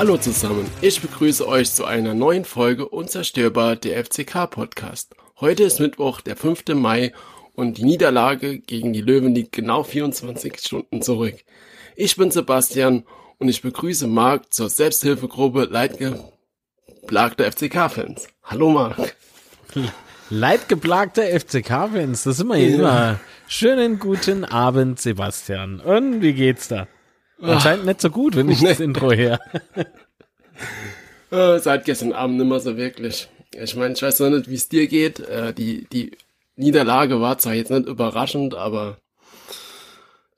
[0.00, 5.14] Hallo zusammen, ich begrüße euch zu einer neuen Folge Unzerstörbar der FCK Podcast.
[5.38, 6.68] Heute ist Mittwoch, der 5.
[6.68, 7.12] Mai
[7.54, 11.34] und die Niederlage gegen die Löwen liegt genau 24 Stunden zurück.
[11.96, 13.04] Ich bin Sebastian
[13.36, 18.26] und ich begrüße Marc zur Selbsthilfegruppe Leidgeplagter FCK-Fans.
[18.42, 19.14] Hallo Marc.
[20.30, 22.74] Leidgeplagter FCK-Fans, das ist immer ja.
[22.74, 23.20] immer.
[23.48, 25.78] Schönen guten Abend, Sebastian.
[25.78, 26.88] Und wie geht's da?
[27.42, 29.40] Anscheinend nicht so gut, wenn ich das Intro her.
[31.30, 33.28] äh, seit gestern Abend nicht mehr so wirklich.
[33.52, 35.20] Ich meine, ich weiß noch nicht, wie es dir geht.
[35.20, 36.12] Äh, die, die
[36.56, 38.98] Niederlage war zwar jetzt nicht überraschend, aber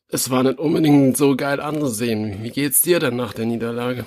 [0.09, 2.43] es war nicht unbedingt so geil anzusehen.
[2.43, 4.05] Wie geht's dir denn nach der Niederlage?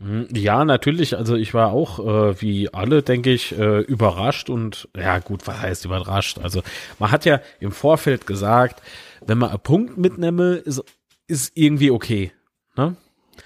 [0.00, 1.16] Hm, ja, natürlich.
[1.16, 5.60] Also ich war auch, äh, wie alle, denke ich, äh, überrascht und ja gut, was
[5.60, 6.38] heißt überrascht?
[6.38, 6.62] Also
[6.98, 8.80] man hat ja im Vorfeld gesagt,
[9.26, 10.82] wenn man einen Punkt mitnehme, ist,
[11.26, 12.32] ist irgendwie okay.
[12.78, 12.96] Ne?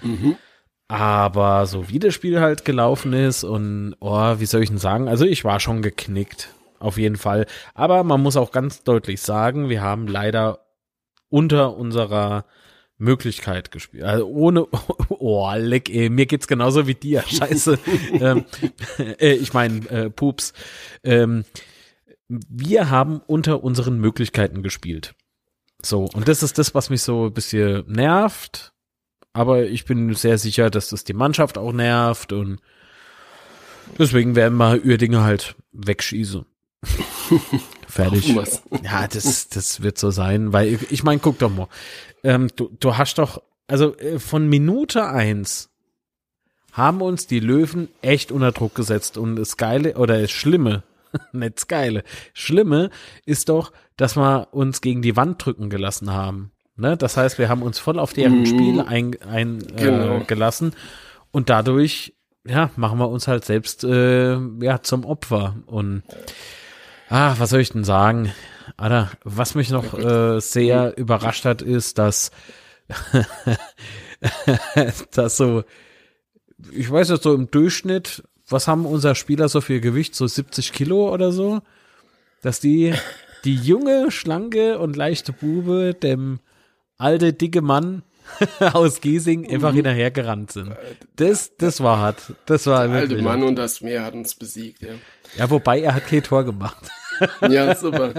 [0.01, 0.37] Mhm.
[0.87, 5.07] Aber so wie das Spiel halt gelaufen ist und, oh, wie soll ich denn sagen?
[5.07, 6.49] Also ich war schon geknickt.
[6.79, 7.45] Auf jeden Fall.
[7.73, 10.65] Aber man muss auch ganz deutlich sagen, wir haben leider
[11.29, 12.45] unter unserer
[12.97, 14.03] Möglichkeit gespielt.
[14.03, 14.67] Also ohne,
[15.09, 17.23] oh, leck, ey, mir geht's genauso wie dir.
[17.27, 17.79] Scheiße.
[18.19, 18.45] ähm,
[18.99, 20.53] äh, ich meine, äh, Pups.
[21.03, 21.45] Ähm,
[22.27, 25.15] wir haben unter unseren Möglichkeiten gespielt.
[25.81, 28.72] So, und das ist das, was mich so ein bisschen nervt.
[29.33, 32.59] Aber ich bin sehr sicher, dass das die Mannschaft auch nervt und
[33.97, 36.45] deswegen werden wir Uerdinge halt wegschießen.
[37.87, 38.35] Fertig.
[38.83, 41.67] Ja, das, das wird so sein, weil ich, ich meine, guck doch mal.
[42.23, 45.69] Ähm, du, du hast doch, also äh, von Minute eins
[46.71, 50.83] haben uns die Löwen echt unter Druck gesetzt und das Geile oder das Schlimme,
[51.31, 52.89] nicht das Geile, Schlimme
[53.25, 56.51] ist doch, dass wir uns gegen die Wand drücken gelassen haben.
[56.75, 56.97] Ne?
[56.97, 58.45] Das heißt, wir haben uns voll auf deren mhm.
[58.45, 60.17] Spiel eingelassen ein, genau.
[60.17, 60.73] äh, gelassen
[61.31, 66.03] und dadurch ja, machen wir uns halt selbst äh, ja zum Opfer und
[67.15, 68.33] Ah, was soll ich denn sagen?
[68.75, 72.31] Alter, was mich noch äh, sehr überrascht hat, ist, dass,
[75.11, 75.63] dass so,
[76.71, 80.73] ich weiß nicht, so im Durchschnitt, was haben unser Spieler so viel Gewicht, so 70
[80.73, 81.61] Kilo oder so,
[82.41, 82.95] dass die,
[83.43, 86.39] die junge, schlanke und leichte Bube dem
[87.03, 88.03] alte, dicke Mann
[88.73, 89.77] aus Giesing einfach mhm.
[89.77, 90.71] hinterhergerannt sind.
[91.15, 92.33] Das, das war hart.
[92.45, 93.49] Das war Der alte Mann hart.
[93.49, 94.93] und das Meer hat uns besiegt, ja.
[95.37, 96.77] Ja, wobei er hat kein Tor gemacht.
[97.49, 98.13] Ja, super.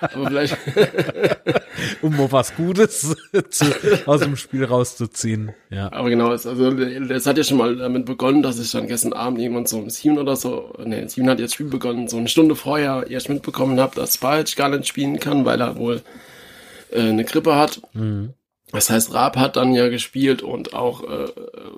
[0.00, 0.56] Aber vielleicht.
[2.02, 3.16] um mal was Gutes
[3.50, 3.64] zu,
[4.06, 5.52] aus dem Spiel rauszuziehen.
[5.70, 5.92] Ja.
[5.92, 9.12] Aber genau, es, also es hat ja schon mal damit begonnen, dass ich dann gestern
[9.12, 12.28] Abend irgendwann so um sieben oder so, ne, sieben hat jetzt Spiel begonnen, so eine
[12.28, 16.02] Stunde vorher erst mitbekommen habe, dass Spalch gar nicht spielen kann, weil er wohl
[16.92, 17.82] äh, eine Grippe hat.
[17.92, 18.34] Mhm.
[18.72, 21.28] Das heißt, Raab hat dann ja gespielt und auch äh,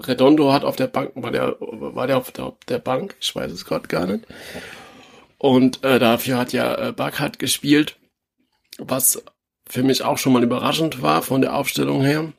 [0.07, 3.17] Redondo hat auf der Bank, war der, war der auf der, der Bank?
[3.19, 4.27] Ich weiß es gerade gar nicht.
[5.39, 7.97] Und äh, dafür hat ja äh, Backhardt gespielt,
[8.79, 9.25] was
[9.69, 12.33] für mich auch schon mal überraschend war von der Aufstellung her.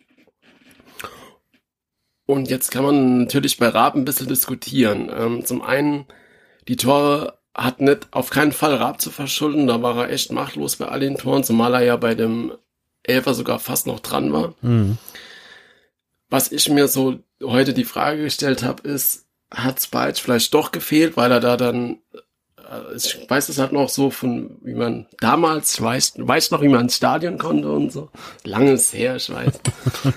[2.25, 5.11] Und jetzt kann man natürlich bei Raab ein bisschen diskutieren.
[5.13, 6.05] Ähm, zum einen,
[6.67, 10.77] die Tore hat nicht auf keinen Fall Raab zu verschulden, da war er echt machtlos
[10.77, 12.53] bei all den Toren, zumal er ja bei dem
[13.03, 14.53] Elfer sogar fast noch dran war.
[14.61, 14.97] Mhm.
[16.29, 21.15] Was ich mir so heute die Frage gestellt habe, ist, hat Spike vielleicht doch gefehlt,
[21.15, 21.99] weil er da dann
[22.57, 26.61] äh, ich weiß es halt noch so von, wie man damals, ich weiß, weiß noch,
[26.61, 28.09] wie man ins Stadion konnte und so.
[28.43, 29.59] Langes her, ich weiß.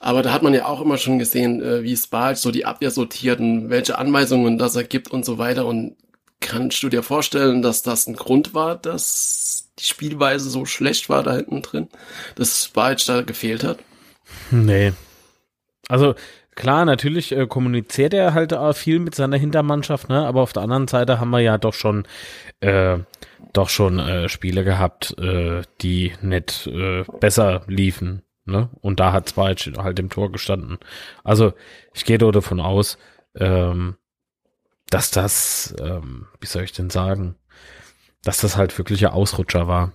[0.00, 2.90] Aber da hat man ja auch immer schon gesehen, äh, wie Spalch so die Abwehr
[2.90, 5.66] sortiert und welche Anweisungen das er gibt und so weiter.
[5.66, 5.96] Und
[6.40, 11.22] kannst du dir vorstellen, dass das ein Grund war, dass die Spielweise so schlecht war
[11.22, 11.88] da hinten drin,
[12.36, 13.78] dass Spalch da gefehlt hat?
[14.50, 14.92] Nee.
[15.88, 16.14] Also
[16.54, 20.24] Klar, natürlich äh, kommuniziert er halt auch viel mit seiner Hintermannschaft, ne?
[20.26, 22.06] Aber auf der anderen Seite haben wir ja doch schon,
[22.60, 22.98] äh,
[23.52, 28.70] doch schon äh, Spiele gehabt, äh, die nicht äh, besser liefen, ne?
[28.80, 30.78] Und da hat zwar halt im Tor gestanden.
[31.24, 31.54] Also
[31.92, 32.98] ich gehe davon aus,
[33.36, 33.96] ähm,
[34.90, 37.34] dass das, ähm, wie soll ich denn sagen,
[38.24, 39.92] dass das halt wirklich ein Ausrutscher war.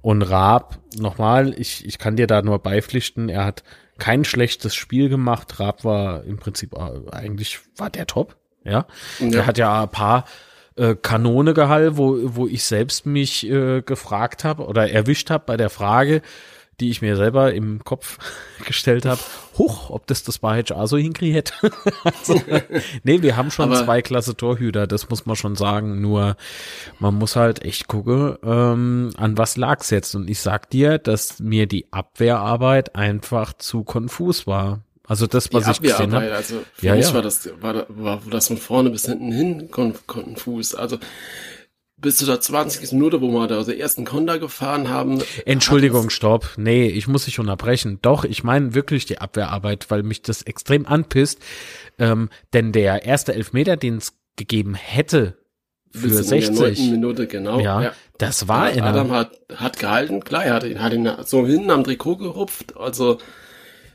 [0.00, 3.62] Und Raab, nochmal, ich, ich kann dir da nur beipflichten, er hat
[3.98, 5.60] kein schlechtes Spiel gemacht.
[5.60, 8.36] Raab war im Prinzip äh, eigentlich war der top.
[8.64, 8.86] Ja,
[9.18, 9.28] ja.
[9.28, 10.24] der hat ja ein paar
[10.76, 15.56] äh, Kanone gehall, wo wo ich selbst mich äh, gefragt habe oder erwischt habe bei
[15.56, 16.22] der Frage,
[16.80, 18.18] die ich mir selber im Kopf
[18.66, 19.20] gestellt habe,
[19.58, 21.52] hoch, ob das das HR so hinkriegt.
[22.04, 22.40] also,
[23.04, 26.00] nee, wir haben schon Aber zwei klasse Torhüter, das muss man schon sagen.
[26.00, 26.36] Nur
[26.98, 30.14] man muss halt echt gucken, ähm, an was lag's jetzt.
[30.14, 34.80] Und ich sag dir, dass mir die Abwehrarbeit einfach zu konfus war.
[35.06, 36.32] Also das, was die ich gesehen habe.
[36.32, 37.14] Also für Ja, mich ja.
[37.14, 40.74] war das war, war das von vorne bis hinten hin kon konfus.
[40.74, 40.98] Also
[42.02, 42.92] bis zu der 20.
[42.92, 45.22] Minute, wo wir da also ersten Konter gefahren haben.
[45.46, 46.50] Entschuldigung, stopp.
[46.56, 48.00] Nee, ich muss dich unterbrechen.
[48.02, 51.38] Doch, ich meine wirklich die Abwehrarbeit, weil mich das extrem anpisst.
[51.98, 55.38] Ähm, denn der erste Elfmeter, den es gegeben hätte
[55.90, 57.60] für bis in der 60, Minute, genau.
[57.60, 61.46] ja, das war in Adam hat, hat gehalten, klar, er hat ihn, hat ihn so
[61.46, 62.76] hinten am Trikot gerupft.
[62.76, 63.18] Also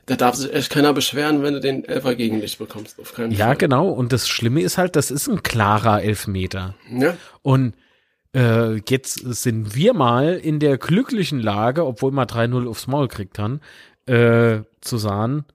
[0.06, 3.00] da darf sich echt keiner beschweren, wenn du den Elfer gegen dich bekommst.
[3.00, 3.57] Auf keinen ja Fall.
[3.57, 3.89] genau.
[3.89, 6.75] Und das Schlimme ist halt, das ist ein klarer Elfmeter.
[6.89, 7.74] Ja, Und
[8.38, 13.39] äh, jetzt sind wir mal in der glücklichen Lage, obwohl wir 3-0 aufs Maul kriegt
[13.39, 13.62] haben,
[14.06, 15.45] äh, zu sagen,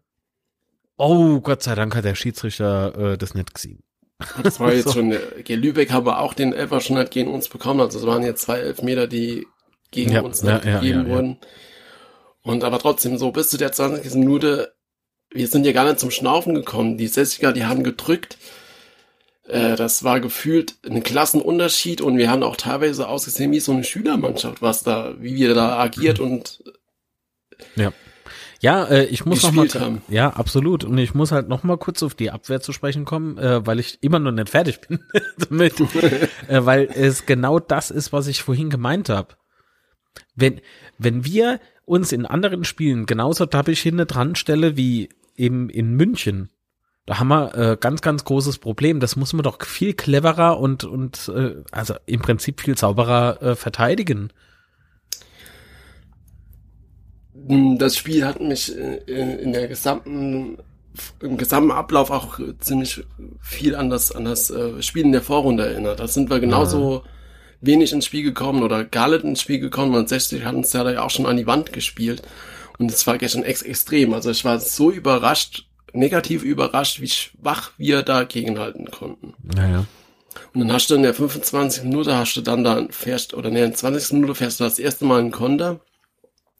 [0.96, 3.82] oh Gott sei Dank hat der Schiedsrichter äh, das nicht gesehen.
[4.42, 4.92] das war jetzt So.
[4.94, 7.80] schon, äh, gegen Lübeck haben wir auch den Elfer schon halt gegen uns bekommen.
[7.80, 9.46] Also es waren jetzt zwei Elfmeter, die
[9.92, 11.38] gegen Ja, uns ja, ja, gegeben wurden.
[12.42, 14.14] Und aber trotzdem so bis zu der 20.
[14.14, 14.74] Minute,
[15.30, 16.98] wir sind ja gar nicht zum Schnaufen gekommen.
[16.98, 18.36] Die 60er, die haben gedrückt.
[19.48, 23.84] Äh, das war gefühlt ein Klassenunterschied und wir haben auch teilweise ausgesehen wie so eine
[23.84, 26.62] Schülermannschaft, was da, wie wir da agiert und
[28.60, 30.02] Ja, äh, ich muss noch mal, haben.
[30.08, 30.84] ja, absolut.
[30.84, 33.80] Und ich muss halt noch mal kurz auf die Abwehr zu sprechen kommen, äh, weil
[33.80, 35.00] ich immer noch nicht fertig bin
[35.48, 39.34] damit, äh, weil es genau das ist, was ich vorhin gemeint habe.
[40.36, 40.60] Wenn,
[40.98, 46.50] wenn wir uns in anderen Spielen genauso tappig hinten dran stelle wie eben in München,
[47.06, 49.00] da haben wir äh, ganz, ganz großes Problem.
[49.00, 53.56] Das muss man doch viel cleverer und, und äh, also im Prinzip viel sauberer äh,
[53.56, 54.32] verteidigen.
[57.34, 58.98] Das Spiel hat mich äh,
[59.42, 60.58] in der gesamten,
[61.20, 63.04] im gesamten Ablauf auch ziemlich
[63.40, 65.98] viel an das, an das äh, Spiel in der Vorrunde erinnert.
[65.98, 67.02] Da sind wir genauso
[67.60, 70.84] wenig ins Spiel gekommen oder gar nicht ins Spiel gekommen und 60 hat uns ja
[70.84, 72.22] da ja auch schon an die Wand gespielt.
[72.78, 74.14] Und es war gestern ex extrem.
[74.14, 79.34] Also ich war so überrascht, negativ überrascht, wie schwach wir da gegenhalten konnten.
[79.42, 79.86] Naja.
[80.54, 81.84] Und dann hast du in der 25.
[81.84, 84.12] Minute hast du dann da fährst, oder in der 20.
[84.14, 85.80] Minute fährst du das erste Mal einen Konter.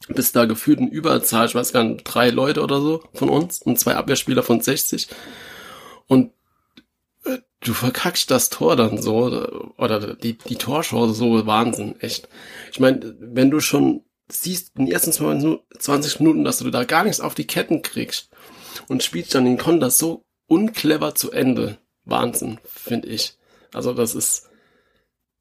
[0.09, 3.63] Bist da gefühlt in Überzahl, ich weiß gar nicht, drei Leute oder so von uns
[3.63, 5.09] und zwei Abwehrspieler von 60.
[6.09, 6.33] Und
[7.25, 12.29] äh, du verkackst das Tor dann so, oder- oder die, die Torchance so Wahnsinn, echt.
[12.73, 17.05] Ich meine, wenn du schon siehst in den ersten 20 Minuten, dass du da gar
[17.05, 18.32] nichts auf die Ketten kriegst
[18.89, 21.79] und spielst dann den Konter so unclever zu Ende.
[22.05, 23.37] Wahnsinn, finde ich.
[23.73, 24.51] Also das ist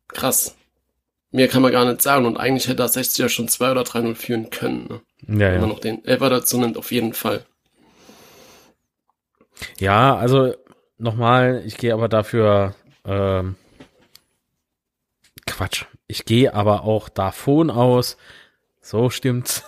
[0.07, 0.55] krass.
[1.31, 3.81] Mehr kann man gar nicht sagen und eigentlich hätte das 60 ja schon 2 oder
[3.81, 4.87] 3-0 führen können.
[4.87, 5.01] Ne?
[5.27, 5.59] Ja, Wenn ja.
[5.61, 7.45] man noch den Elfer dazu nimmt, auf jeden Fall.
[9.79, 10.53] Ja, also
[10.97, 12.75] nochmal, ich gehe aber dafür,
[13.05, 13.55] ähm,
[15.45, 18.17] Quatsch, ich gehe aber auch davon aus,
[18.81, 19.63] so stimmt's,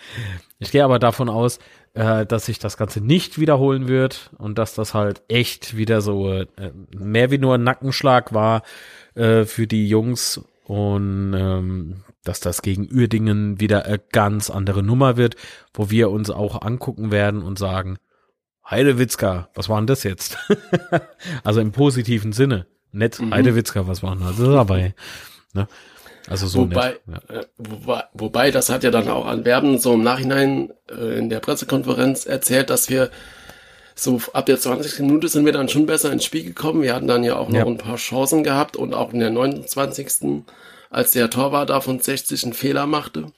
[0.58, 1.58] ich gehe aber davon aus,
[1.94, 6.32] äh, dass sich das Ganze nicht wiederholen wird und dass das halt echt wieder so
[6.32, 6.46] äh,
[6.96, 8.62] mehr wie nur ein Nackenschlag war
[9.14, 15.16] äh, für die Jungs und ähm, dass das gegen Uerdingen wieder eine ganz andere Nummer
[15.16, 15.36] wird,
[15.72, 17.96] wo wir uns auch angucken werden und sagen,
[18.68, 20.36] Heidewitzka, was war denn das jetzt?
[21.44, 22.66] also im positiven Sinne.
[22.92, 23.32] Nett, Mhm.
[23.32, 24.94] Heidewitzka, was war denn das dabei?
[25.54, 25.68] Ne?
[26.28, 27.22] Also so wobei, nett.
[27.30, 27.40] Ja.
[27.40, 31.28] äh, wobei, wobei, das hat ja dann auch an Werben so im Nachhinein äh, in
[31.30, 33.10] der Pressekonferenz erzählt, dass wir
[33.94, 35.00] so ab der 20.
[35.00, 36.82] Minute sind wir dann schon besser ins Spiel gekommen.
[36.82, 37.66] Wir hatten dann ja auch noch Ja.
[37.66, 40.44] ein paar Chancen gehabt und auch in der 29.
[40.90, 43.32] als der Torwart da von 60 einen Fehler machte.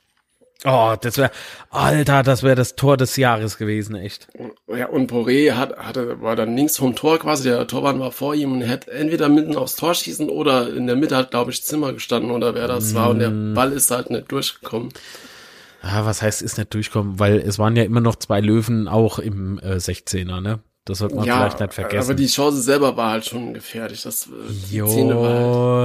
[0.65, 1.31] Oh, das wäre,
[1.71, 4.29] Alter, das wäre das Tor des Jahres gewesen, echt.
[4.69, 8.35] Ja, und Poré hat, hatte, war dann links vom Tor quasi, der Torwart war vor
[8.35, 11.65] ihm und hätte entweder mitten aufs Tor schießen oder in der Mitte hat, glaube ich,
[11.65, 14.91] Zimmer gestanden oder wer das war und der Ball ist halt nicht durchgekommen.
[15.83, 19.19] Ah, was heißt, ist nicht durchkommen, weil es waren ja immer noch zwei Löwen auch
[19.19, 20.61] im äh, 16er, ne?
[20.87, 22.09] Das sollte man ja, vielleicht nicht vergessen.
[22.11, 24.03] aber die Chance selber war halt schon gefährlich.
[24.03, 25.29] Das, äh, die Szene war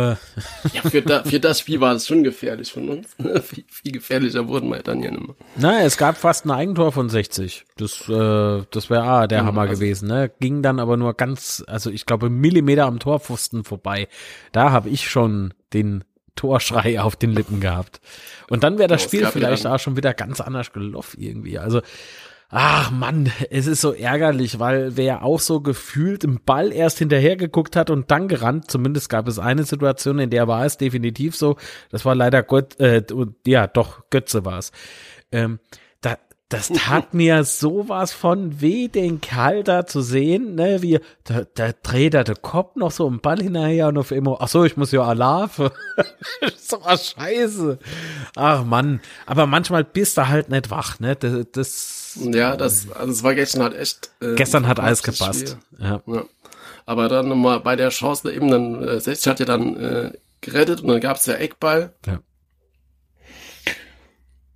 [0.07, 0.17] halt,
[0.63, 0.69] Jo.
[0.73, 3.09] ja, für, da, für das Spiel war es schon gefährlich von uns.
[3.43, 5.35] viel, viel gefährlicher wurden wir dann ja nicht mehr.
[5.57, 7.65] Na, es gab fast ein Eigentor von 60.
[7.77, 10.07] Das, äh, das wäre ah, der Mhm, Hammer also- gewesen.
[10.07, 10.31] Ne?
[10.39, 14.07] Ging dann aber nur ganz, also ich glaube Millimeter am Torpfosten vorbei.
[14.53, 16.05] Da habe ich schon den
[16.37, 17.99] Torschrei auf den Lippen gehabt.
[18.49, 21.59] Und dann wäre das Spiel vielleicht auch schon wieder ganz anders gelaufen irgendwie.
[21.59, 21.81] Also
[22.49, 27.35] Ach Mann, es ist so ärgerlich, weil wer auch so gefühlt im Ball erst hinterher
[27.37, 31.35] geguckt hat und dann gerannt, zumindest gab es eine Situation, in der war es definitiv
[31.35, 31.57] so,
[31.89, 33.03] das war leider Gott, äh,
[33.47, 34.71] ja doch, Götze war es.
[35.31, 35.59] Ähm,
[36.49, 41.71] das tat mir sowas von weh, den Kerl da zu sehen, ne, wie, da, da
[41.81, 44.77] dreht er den Kopf noch so im Ball hinterher und auf immer, ach so, ich
[44.77, 45.71] muss ja Alarve.
[46.57, 47.79] so was scheiße.
[48.35, 53.11] Ach Mann, aber manchmal bist du halt nicht wach, ne, das, das Ja, das, also
[53.11, 54.11] es war gestern halt echt.
[54.21, 55.57] Äh, gestern hat alles gepasst.
[55.79, 56.03] Ja.
[56.05, 56.25] ja.
[56.85, 60.11] Aber dann nochmal bei der Chance eben dann, äh, 60 hat ja dann äh,
[60.41, 61.95] gerettet und dann gab es ja Eckball.
[62.05, 62.19] Ja.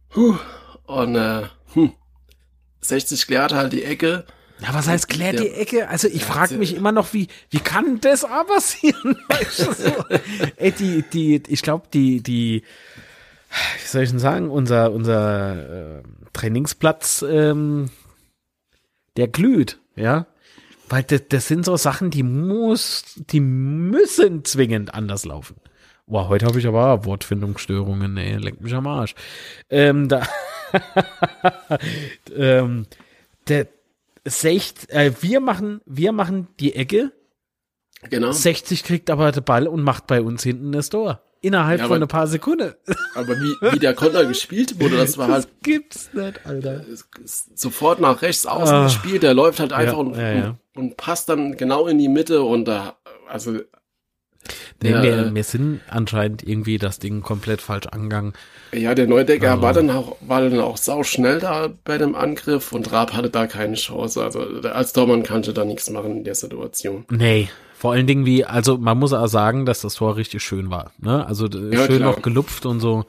[0.10, 0.38] Puh.
[0.86, 1.44] Und äh,
[1.74, 1.92] hm.
[2.82, 4.26] 60 klärt halt die Ecke.
[4.62, 5.88] Ja, was heißt klärt die Ecke?
[5.88, 9.18] Also ich frage mich immer noch, wie wie kann das aber passieren?
[9.30, 10.06] Weißt du, so?
[10.58, 12.64] Ey, die die ich glaube die die
[13.82, 17.90] wie soll ich denn sagen unser unser äh, Trainingsplatz ähm,
[19.18, 20.28] der glüht, ja?
[20.90, 25.56] Weil das, das sind so Sachen, die muss die müssen zwingend anders laufen.
[26.10, 29.14] Boah, heute habe ich aber Wortfindungsstörungen, ey, lenkt mich am Arsch.
[29.70, 30.24] Ähm, da
[32.36, 32.88] ähm,
[33.48, 33.68] der,
[34.26, 37.12] Secht, äh, wir machen, wir machen die Ecke.
[38.10, 38.32] Genau.
[38.32, 41.22] 60 kriegt aber den Ball und macht bei uns hinten das Tor.
[41.42, 42.74] Innerhalb ja, von ein paar Sekunden.
[43.14, 45.64] Aber wie, wie der Konter gespielt wurde, das war das halt.
[45.64, 46.86] gibt's nicht, Alter.
[47.24, 51.30] Sofort nach rechts außen ah, gespielt, der läuft halt einfach ja, und, ja, und, passt
[51.30, 52.98] dann genau in die Mitte und da,
[53.28, 53.60] also
[54.82, 58.34] Nee, ja, wir, wir sind anscheinend irgendwie das Ding komplett falsch angegangen.
[58.72, 59.62] Ja, der Neudecker also.
[59.62, 63.30] war dann auch, war dann auch sau schnell da bei dem Angriff und Raab hatte
[63.30, 64.24] da keine Chance.
[64.24, 67.06] Also als Tormann kannte da nichts machen in der Situation.
[67.10, 70.70] Nee, vor allen Dingen wie, also man muss auch sagen, dass das Tor richtig schön
[70.70, 70.92] war.
[71.00, 71.26] Ne?
[71.26, 72.12] Also ja, schön klar.
[72.12, 73.06] noch gelupft und so.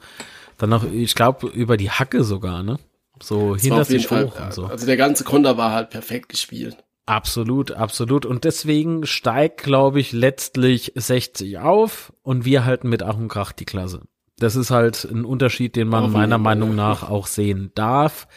[0.57, 2.79] Dann noch, ich glaube, über die Hacke sogar, ne?
[3.21, 4.65] So hinter sich hoch und so.
[4.65, 6.77] Also der ganze Konter war halt perfekt gespielt.
[7.05, 8.25] Absolut, absolut.
[8.25, 13.51] Und deswegen steigt, glaube ich, letztlich 60 auf und wir halten mit Ach und Krach
[13.51, 14.03] die Klasse.
[14.37, 18.27] Das ist halt ein Unterschied, den man meiner Meinung nach auch sehen darf.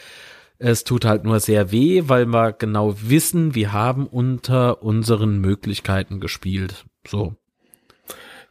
[0.57, 6.19] Es tut halt nur sehr weh, weil wir genau wissen, wir haben unter unseren Möglichkeiten
[6.19, 6.85] gespielt.
[7.07, 7.35] So.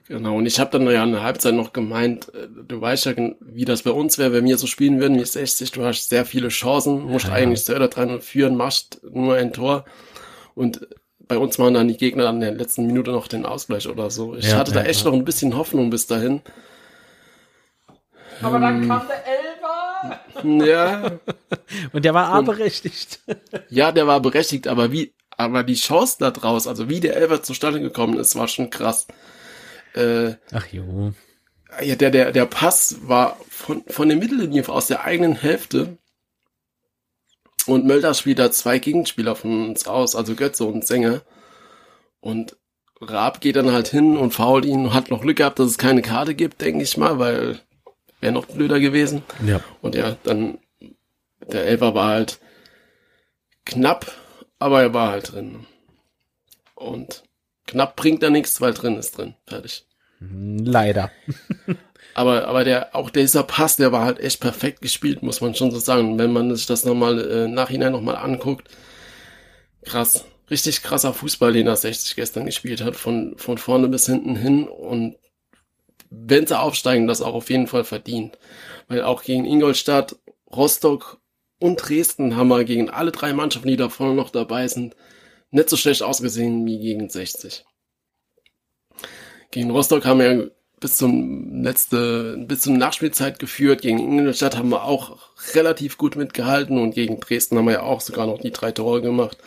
[0.07, 3.15] Genau, und ich habe dann ja in der Halbzeit noch gemeint, äh, du weißt ja,
[3.41, 6.27] wie das bei uns wäre, wenn wir so spielen würden wie 60, du hast sehr
[6.27, 7.33] viele Chancen, musst ja.
[7.33, 9.87] eigentlich 2 oder 3 führen, machst nur ein Tor.
[10.55, 10.87] Und
[11.27, 14.37] bei uns machen dann die Gegner an der letzten Minute noch den Ausgleich oder so.
[14.37, 16.43] Ich ja, hatte da echt noch ein bisschen Hoffnung bis dahin.
[18.43, 19.41] Aber dann ähm, kam der Elber.
[20.67, 21.13] Ja.
[21.93, 23.21] Und der war und, berechtigt.
[23.71, 27.43] Ja, der war berechtigt, aber wie, aber die Chance da draus, also wie der Elber
[27.43, 29.07] zustande gekommen ist, war schon krass.
[29.95, 31.13] Äh, Ach jo.
[31.83, 35.99] Ja, der, der, der Pass war von, von der Mittellinie aus der eigenen Hälfte.
[37.67, 41.23] Und Mölder spielt da zwei Gegenspieler von uns aus, also Götze und Sänger.
[42.21, 42.57] Und
[43.01, 46.03] Raab geht dann halt hin und fault ihn, hat noch Glück gehabt, dass es keine
[46.03, 47.61] Karte gibt, denke ich mal, weil
[48.21, 49.23] wäre noch blöder gewesen.
[49.47, 49.61] Ja.
[49.83, 50.59] Und ja, dann
[51.41, 52.41] der Elfer war halt
[53.67, 54.11] knapp,
[54.59, 55.67] aber er war halt drin.
[56.75, 57.23] Und
[57.67, 59.35] Knapp bringt da nichts, weil drin ist drin.
[59.47, 59.87] Fertig.
[60.21, 61.11] Leider.
[62.15, 65.71] aber, aber der, auch dieser Pass, der war halt echt perfekt gespielt, muss man schon
[65.71, 66.19] so sagen.
[66.19, 68.69] Wenn man sich das nochmal, äh, nachhinein nochmal anguckt,
[69.83, 70.25] krass.
[70.51, 74.69] Richtig krasser Fußball, den er 60 gestern gespielt hat, von, von vorne bis hinten hin
[74.69, 75.17] und
[76.11, 78.39] wenn sie aufsteigen, das auch auf jeden Fall verdient.
[78.89, 80.17] Weil auch gegen Ingolstadt,
[80.55, 81.19] Rostock
[81.59, 84.95] und Dresden haben wir gegen alle drei Mannschaften, die da vorne noch dabei sind,
[85.55, 87.65] nicht so schlecht ausgesehen wie gegen 60.
[89.51, 93.83] Gegen Rostock haben wir bis zum letzte, bis zum Nachspielzeit geführt.
[93.83, 98.01] Gegen Ingolstadt haben wir auch relativ gut mitgehalten und gegen Dresden haben wir ja auch
[98.01, 99.39] sogar noch die drei Tore gemacht.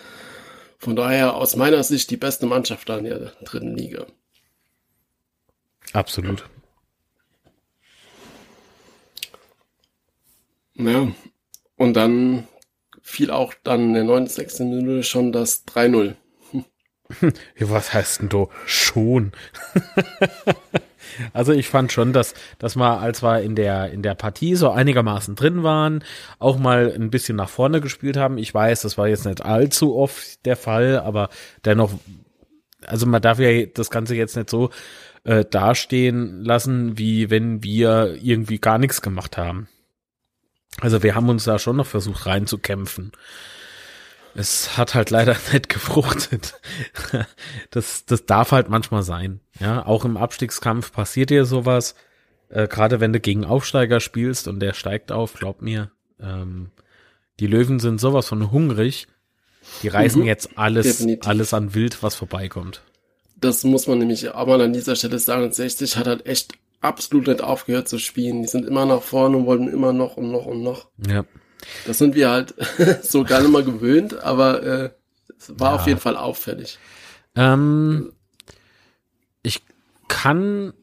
[0.80, 4.06] Von daher aus meiner Sicht die beste Mannschaft da in der dritten Liga.
[5.92, 6.46] Absolut.
[10.76, 11.12] Ja,
[11.76, 12.48] und dann
[13.08, 14.60] fiel auch dann in der 69.
[14.68, 16.16] Minute schon das 3-0.
[17.58, 18.50] Ja, was heißt denn du?
[18.66, 19.32] Schon.
[21.32, 24.72] also ich fand schon, dass, dass wir, als wir in der, in der Partie so
[24.72, 26.04] einigermaßen drin waren,
[26.38, 28.38] auch mal ein bisschen nach vorne gespielt haben.
[28.38, 31.30] Ich weiß, das war jetzt nicht allzu oft der Fall, aber
[31.64, 31.94] dennoch,
[32.86, 34.70] also man darf ja das Ganze jetzt nicht so
[35.24, 39.70] äh, dastehen lassen, wie wenn wir irgendwie gar nichts gemacht haben.
[40.80, 43.12] Also wir haben uns da schon noch versucht reinzukämpfen.
[44.36, 46.60] Es hat halt leider nicht gefruchtet.
[47.72, 49.40] Das, das darf halt manchmal sein.
[49.60, 51.96] Ja, auch im Abstiegskampf passiert dir sowas.
[52.50, 55.92] Äh, Gerade wenn du gegen Aufsteiger spielst und der steigt auf, glaub mir.
[56.20, 56.72] Ähm,
[57.40, 59.08] die Löwen sind sowas von hungrig.
[59.82, 61.28] Die reißen mhm, jetzt alles, definitiv.
[61.28, 62.82] alles an Wild, was vorbeikommt.
[63.36, 65.52] Das muss man nämlich auch mal an dieser Stelle sagen.
[65.52, 68.42] 60 hat halt echt absolut nicht aufgehört zu spielen.
[68.42, 70.90] Die sind immer nach vorne und wollen immer noch und noch und noch.
[71.08, 71.26] Ja.
[71.86, 72.54] Das sind wir halt
[73.04, 74.90] so gar nicht mal gewöhnt, aber äh,
[75.38, 75.76] es war ja.
[75.76, 76.78] auf jeden Fall auffällig.
[77.36, 78.14] Ähm,
[79.44, 79.64] ich
[80.08, 80.74] kann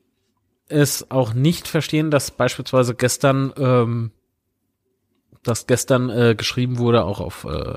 [0.68, 4.10] es auch nicht verstehen, dass beispielsweise gestern ähm,
[5.42, 7.74] das gestern äh, geschrieben wurde, auch auf äh,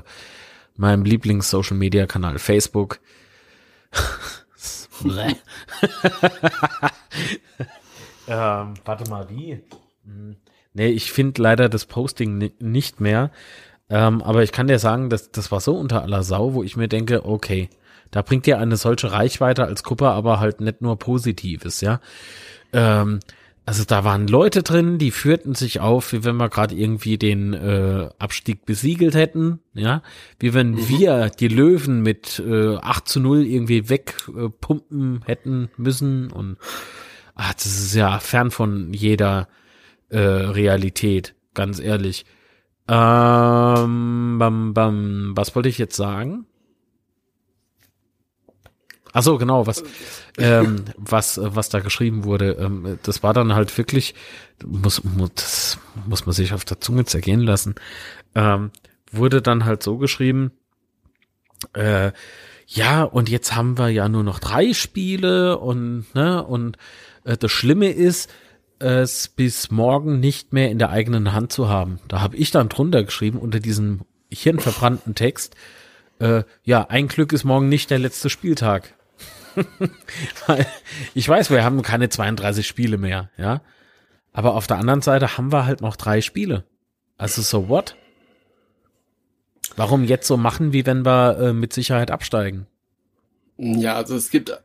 [0.76, 3.00] meinem Lieblings-Social-Media-Kanal Facebook.
[8.28, 9.60] ähm, warte mal, wie?
[10.04, 10.36] Hm.
[10.74, 13.30] Nee, ich finde leider das Posting nicht mehr.
[13.90, 16.76] Ähm, aber ich kann dir sagen, dass das war so unter aller Sau, wo ich
[16.76, 17.68] mir denke, okay,
[18.10, 22.00] da bringt dir eine solche Reichweite als Gruppe aber halt nicht nur Positives, ja.
[22.72, 23.20] Ähm,
[23.66, 27.52] also da waren Leute drin, die führten sich auf, wie wenn wir gerade irgendwie den
[27.52, 30.02] äh, Abstieg besiegelt hätten, ja,
[30.38, 30.88] wie wenn mhm.
[30.88, 36.56] wir die Löwen mit äh, 8 zu 0 irgendwie wegpumpen äh, hätten müssen und
[37.38, 39.48] ach, das ist ja fern von jeder
[40.10, 42.26] äh, Realität, ganz ehrlich.
[42.88, 46.46] Ähm, bam, bam, was wollte ich jetzt sagen?
[49.12, 49.82] Ach so, genau, was,
[50.36, 54.14] ähm, was, was da geschrieben wurde, ähm, das war dann halt wirklich,
[54.66, 57.76] muss, muss, muss man sich auf der Zunge zergehen lassen,
[58.34, 58.70] ähm,
[59.10, 60.52] wurde dann halt so geschrieben,
[61.72, 62.12] äh,
[62.66, 66.76] ja, und jetzt haben wir ja nur noch drei Spiele und, ne, und
[67.36, 68.30] das Schlimme ist,
[68.78, 71.98] es bis morgen nicht mehr in der eigenen Hand zu haben.
[72.08, 75.56] Da habe ich dann drunter geschrieben unter diesem hirnverbrannten Text,
[76.20, 78.94] äh, ja, ein Glück ist morgen nicht der letzte Spieltag.
[81.14, 83.62] ich weiß, wir haben keine 32 Spiele mehr, ja.
[84.32, 86.64] Aber auf der anderen Seite haben wir halt noch drei Spiele.
[87.16, 87.96] Also so what?
[89.76, 92.66] Warum jetzt so machen, wie wenn wir äh, mit Sicherheit absteigen?
[93.56, 94.60] Ja, also es gibt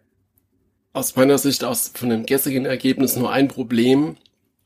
[0.94, 4.18] aus meiner Sicht aus von dem gestrigen Ergebnis nur ein Problem.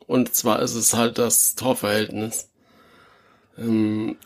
[0.06, 2.50] Und zwar ist es halt das Torverhältnis.
[3.58, 4.18] Ähm,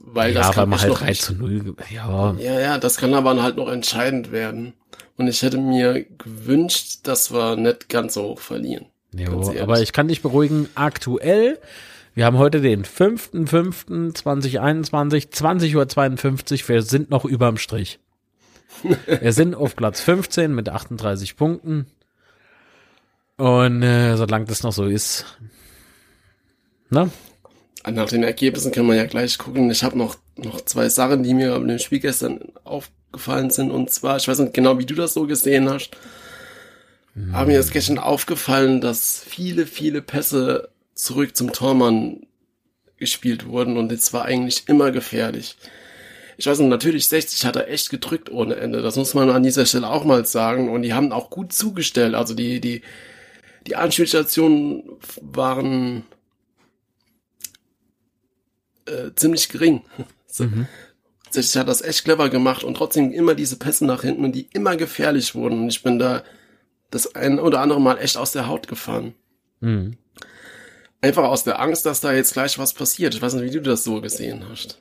[0.00, 2.34] weil ja, das kann weil man halt 3 zu 0, ja.
[2.38, 4.74] Ja, ja, das kann aber halt noch entscheidend werden.
[5.16, 8.86] Und ich hätte mir gewünscht, dass wir nicht ganz so hoch verlieren.
[9.12, 11.60] Jo, aber ich kann dich beruhigen, aktuell,
[12.14, 18.00] wir haben heute den 5.5.2021, 20.52 Uhr, wir sind noch überm Strich.
[19.06, 21.86] wir sind auf Platz 15 mit 38 Punkten.
[23.36, 25.38] Und äh, solange das noch so ist,
[26.90, 27.10] ne?
[27.88, 29.70] Nach den Ergebnissen kann man ja gleich gucken.
[29.70, 33.70] Ich habe noch, noch zwei Sachen, die mir im Spiel gestern auf, aufgefallen sind.
[33.70, 35.96] Und zwar, ich weiß nicht genau, wie du das so gesehen hast,
[37.14, 37.34] mhm.
[37.34, 42.26] aber mir ist gestern aufgefallen, dass viele, viele Pässe zurück zum Tormann
[42.98, 45.56] gespielt wurden und es war eigentlich immer gefährlich.
[46.36, 48.82] Ich weiß nicht, natürlich 60 hat er echt gedrückt ohne Ende.
[48.82, 50.70] Das muss man an dieser Stelle auch mal sagen.
[50.70, 52.14] Und die haben auch gut zugestellt.
[52.14, 52.82] Also die, die,
[53.66, 54.82] die Anspielstationen
[55.20, 56.04] waren
[58.86, 59.82] äh, ziemlich gering.
[60.38, 60.66] Mhm
[61.36, 64.76] sich hat das echt clever gemacht und trotzdem immer diese Pässe nach hinten, die immer
[64.76, 65.60] gefährlich wurden.
[65.60, 66.22] Und ich bin da
[66.90, 69.14] das ein oder andere Mal echt aus der Haut gefahren.
[69.60, 69.96] Mhm.
[71.00, 73.14] Einfach aus der Angst, dass da jetzt gleich was passiert.
[73.14, 74.80] Ich weiß nicht, wie du das so gesehen hast.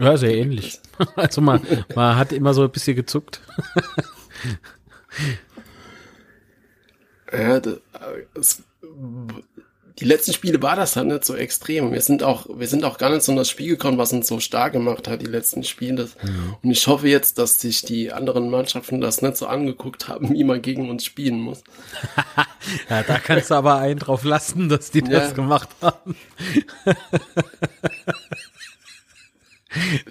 [0.00, 0.80] Ja, sehr ähnlich.
[1.16, 3.40] Also man, man hat immer so ein bisschen gezuckt.
[7.32, 7.58] ja,
[8.34, 8.62] das,
[10.00, 11.92] die letzten Spiele war das halt nicht so extrem.
[11.92, 14.28] Wir sind auch, wir sind auch gar nicht so in das Spiel gekommen, was uns
[14.28, 16.08] so stark gemacht hat, die letzten Spiele.
[16.22, 16.56] Mhm.
[16.62, 20.44] Und ich hoffe jetzt, dass sich die anderen Mannschaften das nicht so angeguckt haben, wie
[20.44, 21.62] man gegen uns spielen muss.
[22.90, 26.16] ja, da kannst du aber einen drauf lassen, dass die das gemacht haben.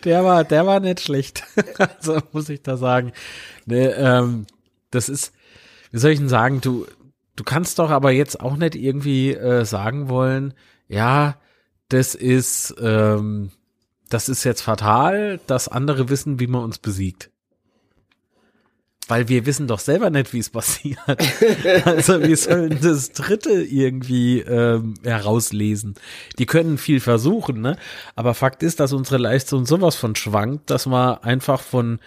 [0.03, 1.43] der war, der war nicht schlecht.
[1.77, 3.11] also muss ich da sagen.
[3.65, 4.47] Nee, ähm,
[4.91, 5.33] das ist,
[5.91, 6.85] wie soll ich denn sagen, du,
[7.39, 10.53] Du kannst doch aber jetzt auch nicht irgendwie äh, sagen wollen,
[10.89, 11.37] ja,
[11.87, 13.51] das ist, ähm,
[14.09, 17.31] das ist jetzt fatal, dass andere wissen, wie man uns besiegt.
[19.09, 20.99] Weil wir wissen doch selber nicht, wie es passiert.
[21.85, 25.95] also wie sollen das Dritte irgendwie ähm, herauslesen?
[26.37, 27.75] Die können viel versuchen, ne?
[28.15, 31.99] Aber Fakt ist, dass unsere Leistung sowas von schwankt, dass man einfach von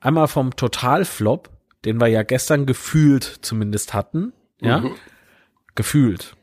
[0.00, 1.50] einmal vom Totalflop
[1.86, 4.32] den wir ja gestern gefühlt zumindest hatten.
[4.60, 4.94] Ja, mhm.
[5.74, 6.34] gefühlt.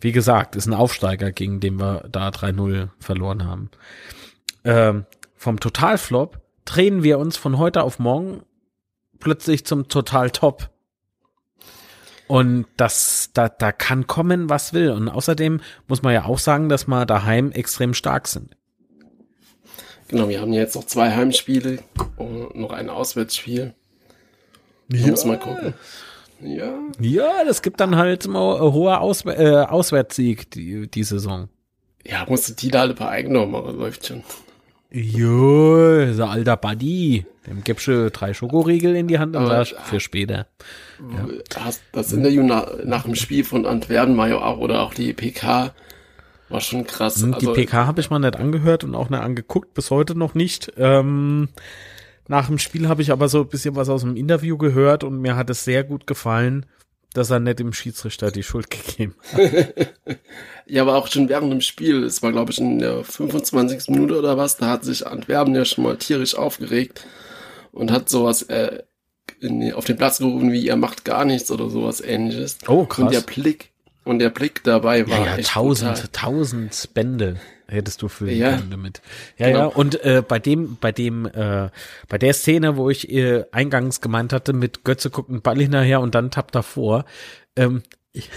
[0.00, 3.70] Wie gesagt, ist ein Aufsteiger, gegen den wir da 3-0 verloren haben.
[4.64, 5.04] Ähm,
[5.36, 8.42] vom Totalflop drehen wir uns von heute auf morgen
[9.20, 10.70] plötzlich zum Total-Top.
[12.26, 14.90] Und das, da, da kann kommen, was will.
[14.90, 18.56] Und außerdem muss man ja auch sagen, dass wir daheim extrem stark sind.
[20.08, 21.80] Genau, wir haben jetzt noch zwei Heimspiele
[22.16, 23.74] und noch ein Auswärtsspiel.
[24.92, 25.06] Ja.
[25.08, 25.74] Muss mal gucken.
[26.40, 26.72] Ja.
[27.00, 31.48] Ja, das gibt dann halt mal ein hoher Ausw äh, Auswärtssieg die, die Saison.
[32.04, 34.22] Ja, musst du die da alle bei Eigennorm machen, läuft schon.
[34.92, 37.24] Jo, so alter Buddy.
[37.46, 40.46] Dem gibst du drei Schokoriegel in die Hand und sagst, für später.
[41.00, 41.64] Ja.
[41.64, 45.12] Hast das Interview nach, nach dem Spiel von Antwerpen war ja auch, oder auch die
[45.12, 45.72] PK,
[46.48, 47.14] War schon krass.
[47.14, 50.34] Die also, PK habe ich mal nicht angehört und auch nicht angeguckt, bis heute noch
[50.34, 50.72] nicht.
[50.76, 51.48] Ähm,
[52.26, 55.20] nach dem Spiel habe ich aber so ein bisschen was aus dem Interview gehört und
[55.20, 56.66] mir hat es sehr gut gefallen,
[57.12, 59.40] dass er nicht dem Schiedsrichter die Schuld gegeben hat.
[60.66, 63.88] ja, aber auch schon während dem Spiel, es war glaube ich in der 25.
[63.88, 67.04] Minute oder was, da hat sich Antwerpen ja schon mal tierisch aufgeregt
[67.72, 68.82] und hat sowas äh,
[69.40, 72.58] in, auf den Platz gerufen wie, ihr macht gar nichts oder sowas ähnliches.
[72.68, 73.04] Oh, krass.
[73.04, 73.72] Und der Blick,
[74.04, 76.08] und der Blick dabei war ja, ja, tausend, brutal.
[76.12, 79.00] tausend Bände hättest du für ja, damit.
[79.38, 79.58] Ja, genau.
[79.58, 79.66] ja.
[79.66, 81.70] Und äh, bei dem, bei dem, äh,
[82.08, 86.00] bei der Szene, wo ich äh, eingangs gemeint hatte, mit Götze guckt einen Ball hinterher
[86.00, 87.04] und dann tappt davor,
[87.56, 87.82] ähm,
[88.12, 88.28] ich,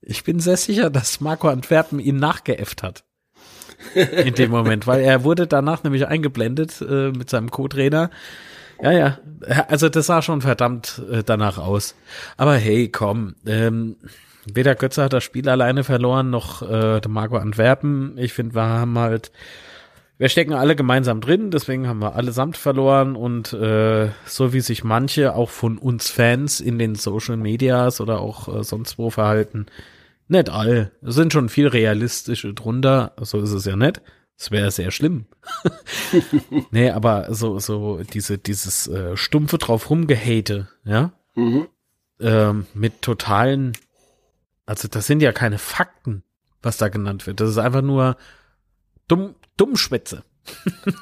[0.00, 3.04] ich bin sehr sicher, dass Marco Antwerpen ihn nachgeäfft hat.
[3.94, 8.10] In dem Moment, weil er wurde danach nämlich eingeblendet äh, mit seinem Co-Trainer.
[8.82, 9.18] Ja, ja.
[9.68, 11.94] Also das sah schon verdammt äh, danach aus.
[12.36, 13.96] Aber hey, komm, ähm,
[14.54, 18.16] weder Götze hat das Spiel alleine verloren, noch äh, der Marco Antwerpen.
[18.18, 19.32] Ich finde, wir haben halt,
[20.18, 24.84] wir stecken alle gemeinsam drin, deswegen haben wir allesamt verloren und äh, so wie sich
[24.84, 29.66] manche auch von uns Fans in den Social Medias oder auch äh, sonst wo verhalten,
[30.28, 30.92] nicht all.
[31.02, 34.02] Es sind schon viel realistische drunter, so ist es ja nicht.
[34.38, 35.26] Das wäre sehr schlimm.
[36.70, 41.12] nee, aber so, so diese, dieses äh, stumpfe drauf rumgehate, ja?
[41.34, 41.66] Mhm.
[42.20, 43.72] Ähm, mit totalen
[44.68, 46.22] also das sind ja keine Fakten,
[46.60, 47.40] was da genannt wird.
[47.40, 48.18] Das ist einfach nur
[49.08, 50.24] dumm, Dummschwätze.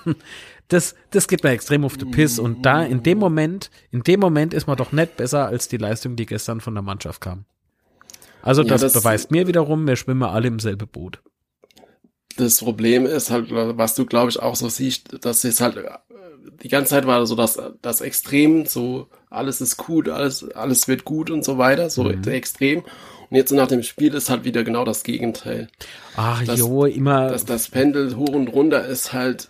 [0.68, 2.38] das, das geht mir extrem auf den Piss.
[2.38, 5.78] Und da, in dem Moment, in dem Moment ist man doch nicht besser als die
[5.78, 7.44] Leistung, die gestern von der Mannschaft kam.
[8.40, 11.20] Also das, ja, das beweist mir wiederum, wir schwimmen alle im selben Boot.
[12.36, 15.84] Das Problem ist halt, was du glaube ich auch so siehst, dass es halt
[16.62, 21.04] die ganze Zeit war so das, das Extrem, so alles ist gut, alles, alles wird
[21.04, 22.22] gut und so weiter, so mhm.
[22.28, 22.84] extrem.
[23.30, 25.68] Und jetzt nach dem Spiel ist halt wieder genau das Gegenteil.
[26.16, 27.28] Ach das, jo, immer.
[27.28, 29.48] Dass das Pendel hoch und runter ist halt.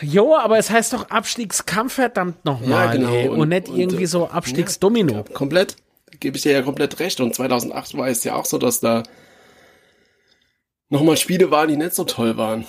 [0.00, 2.86] Jo, aber es heißt doch Abstiegskampf verdammt nochmal.
[2.86, 3.32] Ja, genau.
[3.32, 5.12] Und, und, nicht und, irgendwie so Abstiegsdomino.
[5.14, 5.76] Ja, komplett.
[6.20, 7.20] Gebe ich dir ja komplett recht.
[7.20, 9.02] Und 2008 war es ja auch so, dass da
[10.88, 12.64] nochmal Spiele waren, die nicht so toll waren.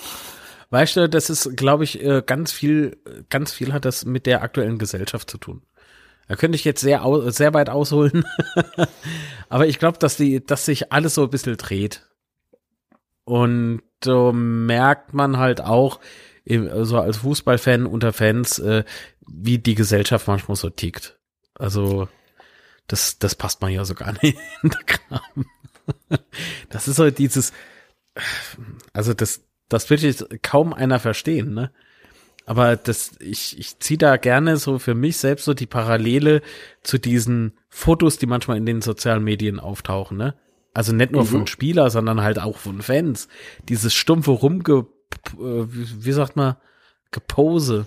[0.70, 2.96] Weißt du, das ist, glaube ich, äh, ganz viel,
[3.28, 5.62] ganz viel hat das mit der aktuellen Gesellschaft zu tun.
[6.28, 8.24] Da könnte ich jetzt sehr, sehr weit ausholen.
[9.48, 12.08] Aber ich glaube, dass die, dass sich alles so ein bisschen dreht.
[13.24, 16.00] Und so merkt man halt auch,
[16.46, 18.84] so als Fußballfan unter Fans, äh,
[19.26, 21.18] wie die Gesellschaft manchmal so tickt.
[21.54, 22.08] Also,
[22.86, 25.46] das, das passt man ja so gar nicht in der Kram.
[26.68, 27.52] Das ist so dieses,
[28.92, 31.72] also das, das wird jetzt kaum einer verstehen, ne?
[32.46, 36.42] Aber das, ich, ich ziehe da gerne so für mich selbst so die Parallele
[36.82, 40.34] zu diesen Fotos, die manchmal in den sozialen Medien auftauchen, ne?
[40.74, 41.28] Also nicht nur mhm.
[41.28, 43.28] von Spieler, sondern halt auch von Fans.
[43.68, 44.86] Dieses stumpfe Rumge,
[45.34, 46.56] äh, wie, sagt man,
[47.12, 47.86] Gepose.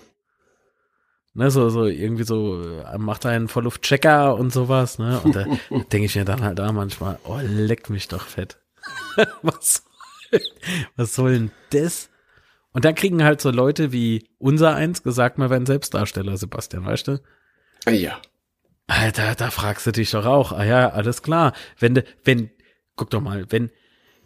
[1.34, 5.20] Ne, so, so irgendwie so, äh, macht einen Vollluft-Checker und sowas, ne?
[5.20, 8.58] Und da denke ich mir dann halt da manchmal, oh, leck mich doch fett.
[9.43, 9.84] was,
[10.96, 12.10] was soll denn das?
[12.73, 17.08] Und dann kriegen halt so Leute wie unser eins gesagt, wäre ein Selbstdarsteller, Sebastian, weißt
[17.08, 17.19] du?
[17.89, 18.19] Ja.
[18.88, 20.51] Alter, da fragst du dich doch auch.
[20.51, 21.53] Ah ja, alles klar.
[21.80, 22.49] Wenn, de, wenn,
[22.95, 23.71] guck doch mal, wenn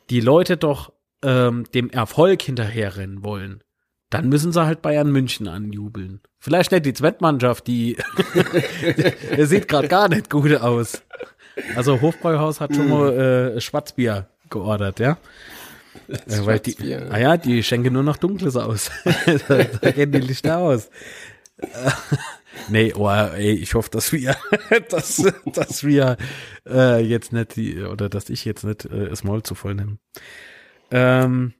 [0.10, 3.64] die Leute doch ähm, dem Erfolg hinterherrennen wollen,
[4.10, 6.22] dann müssen sie halt Bayern München anjubeln.
[6.38, 7.98] Vielleicht nicht die Zwettmannschaft, die,
[9.38, 11.02] der sieht gerade gar nicht gut aus.
[11.76, 13.14] Also Hofbräuhaus hat schon mal
[13.56, 15.18] äh, Schwarzbier geordert, ja.
[16.28, 18.92] Ja, weil die, ah ja, die schenken nur noch Dunkles aus.
[19.48, 20.90] da, da gehen die Lichter aus.
[22.70, 24.36] nee, oh, ey, ich hoffe, dass wir,
[24.90, 26.18] dass, dass wir
[26.68, 29.98] äh, jetzt nicht die, oder dass ich jetzt nicht äh, das Maul zu voll nehme.
[30.92, 31.54] Ähm,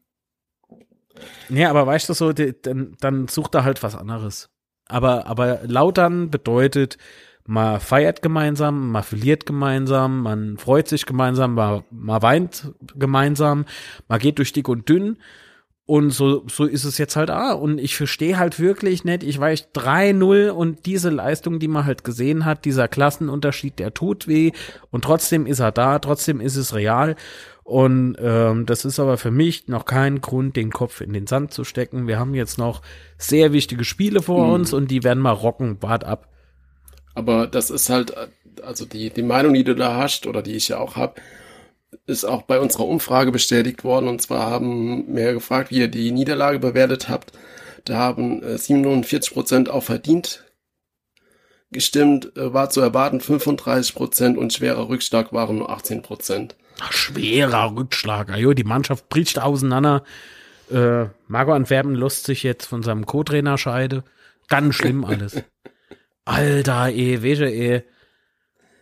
[1.50, 4.50] nee, aber weißt du so, die, dann, dann sucht er halt was anderes.
[4.88, 6.98] Aber, aber lautern bedeutet,
[7.46, 13.66] man feiert gemeinsam, man verliert gemeinsam, man freut sich gemeinsam, man, man weint gemeinsam,
[14.08, 15.18] man geht durch dick und dünn.
[15.88, 17.52] Und so, so ist es jetzt halt ah.
[17.52, 22.06] Und ich verstehe halt wirklich nicht, ich weiß 3-0 und diese Leistung, die man halt
[22.06, 24.52] gesehen hat, dieser Klassenunterschied, der tut weh.
[24.90, 27.18] Und trotzdem ist er da, trotzdem ist es real.
[27.64, 31.52] Und ähm, das ist aber für mich noch kein Grund, den Kopf in den Sand
[31.52, 32.08] zu stecken.
[32.08, 32.82] Wir haben jetzt noch
[33.18, 34.54] sehr wichtige Spiele vor mhm.
[34.54, 35.82] uns und die werden mal rocken.
[35.82, 36.30] Wart ab.
[37.14, 38.14] Aber das ist halt,
[38.64, 41.22] also die, die Meinung, die du da hast, oder die ich ja auch habe,
[42.06, 44.08] ist auch bei unserer Umfrage bestätigt worden.
[44.08, 47.34] Und zwar haben wir gefragt, wie ihr die Niederlage bewertet habt.
[47.86, 50.46] Da haben 47 äh, Prozent auch verdient
[51.72, 56.56] gestimmt, äh, war zu erwarten 35 Prozent und schwerer Rückschlag waren nur 18 Prozent.
[56.90, 58.30] schwerer Rückschlag.
[58.30, 60.04] Ajo, die Mannschaft bricht auseinander.
[60.70, 64.04] Äh, Marco Antwerpen lässt sich jetzt von seinem Co-Trainer scheide.
[64.48, 65.42] Ganz schlimm alles.
[66.32, 67.84] Alter, eh, wege, eh.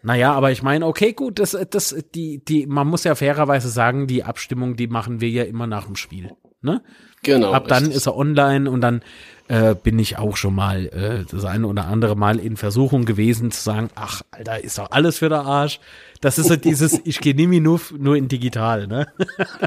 [0.02, 4.08] Naja, aber ich meine, okay, gut, das, das, die, die, man muss ja fairerweise sagen,
[4.08, 6.32] die Abstimmung, die machen wir ja immer nach dem Spiel.
[6.62, 6.82] Ne?
[7.24, 7.52] Genau.
[7.52, 9.02] Ab dann ist er online und dann
[9.50, 13.50] äh, bin ich auch schon mal äh, das eine oder andere Mal in Versuchung gewesen
[13.50, 15.80] zu sagen, ach, Alter, ist doch alles für der Arsch.
[16.22, 19.08] Das ist so dieses, ich gehe nie nur, nur in digital, ne?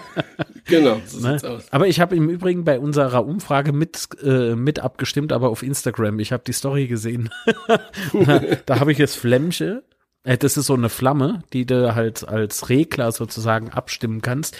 [0.67, 1.33] genau, so ne?
[1.33, 1.65] sieht's aus.
[1.73, 6.21] Aber ich habe im Übrigen bei unserer Umfrage mit, äh, mit abgestimmt, aber auf Instagram.
[6.21, 7.31] Ich habe die Story gesehen.
[8.67, 9.83] da habe ich jetzt Flämmche.
[10.23, 14.57] Äh, das ist so eine Flamme, die du halt als Regler sozusagen abstimmen kannst.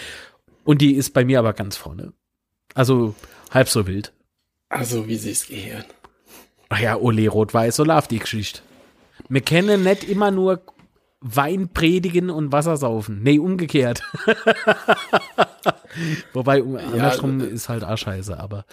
[0.65, 2.11] Und die ist bei mir aber ganz vorne.
[2.73, 3.15] Also
[3.51, 4.12] halb so wild.
[4.73, 5.87] Also, wie sie's gehört.
[6.69, 8.61] Ach ja, Ole Rot-Weiß, so läuft die Geschichte.
[9.29, 10.61] Wir kennen nicht immer nur
[11.21, 13.21] Wein predigen und Wasser saufen.
[13.23, 14.01] Nee, umgekehrt.
[16.33, 18.65] Wobei, um, andersrum äh, ist halt auch scheiße, aber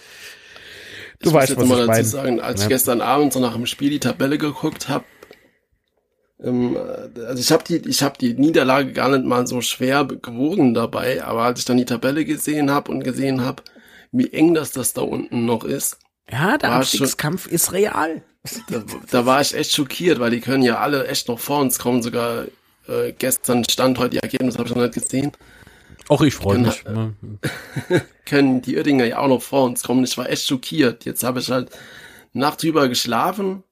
[1.21, 2.03] Du ich weißt, was ich meine.
[2.03, 2.65] Sagen, als ja.
[2.65, 5.05] ich gestern Abend so nach dem Spiel die Tabelle geguckt habe,
[6.43, 6.75] ähm,
[7.27, 11.23] also ich habe die, ich habe die Niederlage gar nicht mal so schwer gewogen dabei,
[11.23, 13.61] aber als ich dann die Tabelle gesehen habe und gesehen habe,
[14.11, 15.97] wie eng das das da unten noch ist.
[16.29, 18.23] Ja, der Abstiegskampf schon, ist real.
[18.69, 21.77] Da, da war ich echt schockiert, weil die können ja alle echt noch vor uns
[21.79, 22.01] kommen.
[22.01, 22.45] Sogar
[22.87, 25.31] äh, gestern stand heute die Ergebnisse, habe ich noch nicht gesehen.
[26.07, 26.83] Auch ich freue mich.
[26.85, 27.13] Ne?
[28.25, 30.03] können die Irdinger ja auch noch vor uns kommen.
[30.03, 31.05] Ich war echt schockiert.
[31.05, 31.69] Jetzt habe ich halt
[32.33, 33.63] Nacht drüber geschlafen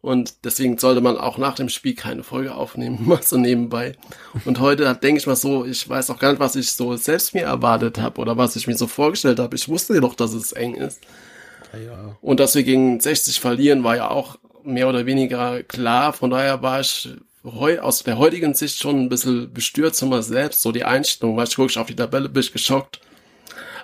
[0.00, 3.96] und deswegen sollte man auch nach dem Spiel keine Folge aufnehmen, mal so nebenbei.
[4.44, 7.34] Und heute denke ich mal so, ich weiß auch gar nicht, was ich so selbst
[7.34, 9.56] mir erwartet habe oder was ich mir so vorgestellt habe.
[9.56, 11.00] Ich wusste ja doch, dass es eng ist.
[11.72, 12.16] Ja, ja.
[12.20, 16.12] Und dass wir gegen 60 verlieren, war ja auch mehr oder weniger klar.
[16.12, 17.08] Von daher war ich
[17.44, 21.46] heu aus der heutigen Sicht schon ein bisschen bestürzt immer selbst, so die Einstellung, weil
[21.46, 23.00] ich wirklich auf die Tabelle bin ich geschockt.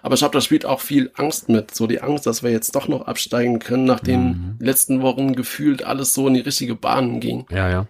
[0.02, 1.74] Aber ich habe das spielt auch viel Angst mit.
[1.74, 4.56] So die Angst, dass wir jetzt doch noch absteigen können, nachdem mhm.
[4.58, 7.46] letzten Wochen gefühlt alles so in die richtige Bahn ging.
[7.50, 7.86] Ja, ja.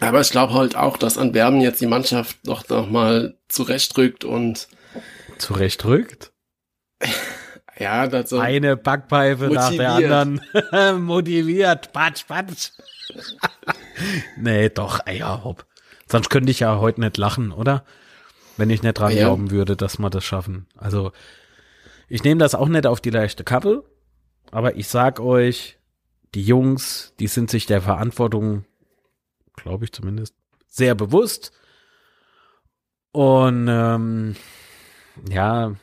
[0.00, 4.68] Aber ich glaube halt auch, dass Antwerpen jetzt die Mannschaft doch noch mal zurechtrückt und
[5.38, 6.32] zurechtrückt?
[7.78, 10.40] ja, das so eine Backpfeife nach der anderen
[11.04, 11.92] motiviert.
[11.92, 12.70] Patsch, patsch.
[14.36, 15.66] nee, doch, ey, ja, hopp.
[16.06, 17.84] Sonst könnte ich ja heute nicht lachen, oder?
[18.58, 19.24] Wenn ich nicht dran ja.
[19.24, 20.66] glauben würde, dass wir das schaffen.
[20.76, 21.12] Also
[22.08, 23.84] ich nehme das auch nicht auf die leichte Kappe,
[24.50, 25.78] aber ich sag euch,
[26.34, 28.64] die Jungs, die sind sich der Verantwortung,
[29.56, 30.34] glaube ich zumindest,
[30.66, 31.52] sehr bewusst.
[33.12, 34.36] Und ähm,
[35.30, 35.74] ja,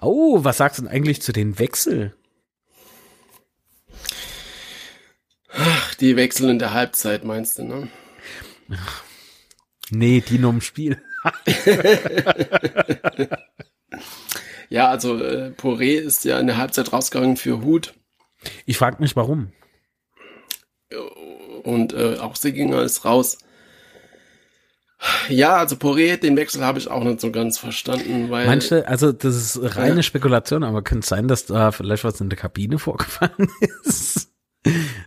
[0.00, 2.14] oh, was sagst du denn eigentlich zu den Wechsel?
[5.50, 7.88] Ach, die Wechsel in der Halbzeit meinst du, ne?
[9.90, 11.00] Nee, die nur im Spiel.
[14.68, 17.94] Ja, also äh, Poré ist ja in der Halbzeit rausgegangen für Hut.
[18.66, 19.52] Ich frage mich, warum.
[21.62, 23.38] Und äh, auch Siginger ist raus.
[25.28, 28.46] Ja, also Poré, den Wechsel habe ich auch nicht so ganz verstanden, weil.
[28.46, 30.02] Manche, also das ist reine ja.
[30.02, 33.50] Spekulation, aber könnte sein, dass da vielleicht was in der Kabine vorgefallen
[33.84, 34.30] ist.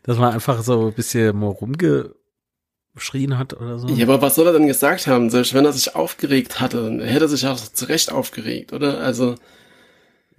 [0.03, 2.13] dass man einfach so ein bisschen rumge
[2.97, 3.88] geschrien hat oder so.
[3.88, 5.29] Ja, aber was soll er denn gesagt haben?
[5.29, 8.99] Selbst wenn er sich aufgeregt hatte, dann hätte er sich auch zu Recht aufgeregt, oder?
[8.99, 9.36] Also.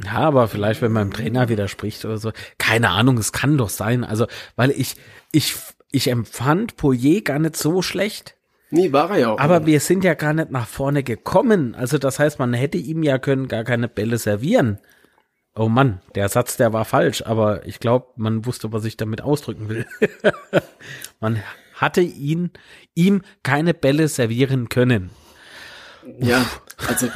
[0.04, 2.32] Ja, aber vielleicht, wenn man dem Trainer widerspricht oder so.
[2.58, 4.04] Keine Ahnung, es kann doch sein.
[4.04, 4.94] Also, weil ich,
[5.32, 5.56] ich,
[5.90, 8.34] ich empfand Poirier gar nicht so schlecht.
[8.70, 9.38] Nee, war er ja auch.
[9.38, 9.66] Aber nicht.
[9.66, 11.74] wir sind ja gar nicht nach vorne gekommen.
[11.74, 14.78] Also, das heißt, man hätte ihm ja können gar keine Bälle servieren.
[15.58, 19.22] Oh Mann, der Satz, der war falsch, aber ich glaube, man wusste, was ich damit
[19.22, 19.86] ausdrücken will.
[21.20, 21.42] man
[21.78, 22.50] hatte ihn,
[22.94, 25.10] ihm keine Bälle servieren können.
[26.20, 26.44] Ja,
[26.86, 27.08] also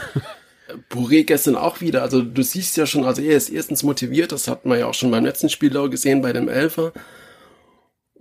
[0.91, 2.03] Bourré gestern auch wieder.
[2.03, 4.95] Also du siehst ja schon, also er ist erstens motiviert, das hat man ja auch
[4.95, 6.93] schon beim letzten Spiel gesehen bei dem Elfer.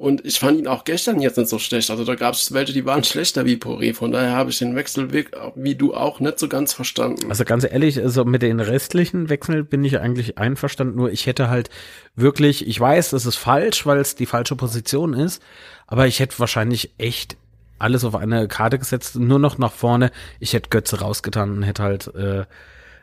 [0.01, 1.91] Und ich fand ihn auch gestern jetzt nicht so schlecht.
[1.91, 3.93] Also da gab es welche, die waren schlechter wie Poré.
[3.93, 7.29] Von daher habe ich den Wechselweg, wie du auch, nicht so ganz verstanden.
[7.29, 10.95] Also ganz ehrlich, also mit den restlichen Wechseln bin ich eigentlich einverstanden.
[10.95, 11.69] Nur ich hätte halt
[12.15, 15.39] wirklich, ich weiß, das ist falsch, weil es die falsche Position ist.
[15.85, 17.37] Aber ich hätte wahrscheinlich echt
[17.77, 20.09] alles auf eine Karte gesetzt, nur noch nach vorne.
[20.39, 22.45] Ich hätte Götze rausgetan und hätte halt äh,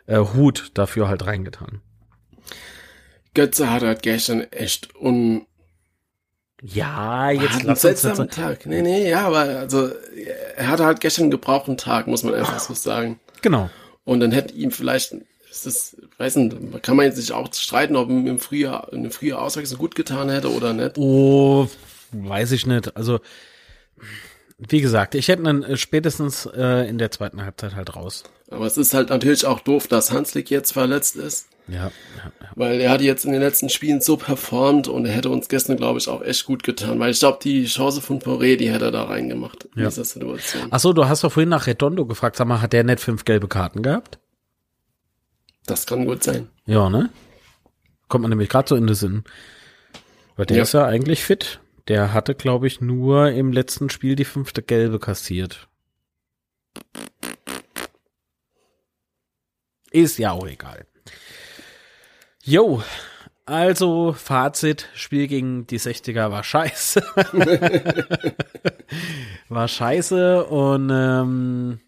[0.06, 1.80] äh, Hut dafür halt reingetan.
[3.34, 5.46] Götze hat halt gestern echt un
[6.62, 8.66] ja, jetzt hat lass einen seltsamen Tag.
[8.66, 9.90] Nee, nee, ja, aber also
[10.56, 13.20] er hatte halt gestern einen gebrauchten Tag, muss man einfach so sagen.
[13.42, 13.70] Genau.
[14.04, 15.14] Und dann hätte ihm vielleicht,
[15.50, 19.10] ist das, weiß nicht, kann man jetzt sich auch streiten, ob ihm im Frühjahr, eine
[19.10, 20.98] frühe Auswechslung gut getan hätte oder nicht.
[20.98, 21.68] Oh,
[22.12, 22.96] weiß ich nicht.
[22.96, 23.20] Also
[24.58, 28.24] wie gesagt, ich hätte ihn äh, spätestens äh, in der zweiten Halbzeit halt raus.
[28.50, 31.46] Aber es ist halt natürlich auch doof, dass Hanslik jetzt verletzt ist.
[31.68, 32.32] Ja, ja, ja.
[32.54, 35.76] Weil er hat jetzt in den letzten Spielen so performt und er hätte uns gestern,
[35.76, 36.98] glaube ich, auch echt gut getan.
[36.98, 39.88] Weil ich glaube, die Chance von Poré, die hätte er da reingemacht in Ja.
[39.88, 40.68] dieser Situation.
[40.70, 43.24] Ach so, du hast doch vorhin nach Redondo gefragt, sag mal, hat der nicht fünf
[43.24, 44.18] gelbe Karten gehabt?
[45.66, 46.48] Das kann gut sein.
[46.64, 47.10] Ja, ne?
[48.08, 49.24] Kommt man nämlich gerade so in den Sinn.
[50.36, 50.62] Weil der Ja.
[50.62, 51.60] ist ja eigentlich fit.
[51.88, 55.68] Der hatte, glaube ich, nur im letzten Spiel die fünfte gelbe kassiert.
[59.90, 60.86] Ist ja auch egal.
[62.48, 62.82] Jo,
[63.44, 67.02] also Fazit, Spiel gegen die 60er war scheiße.
[69.50, 71.80] war scheiße und ähm,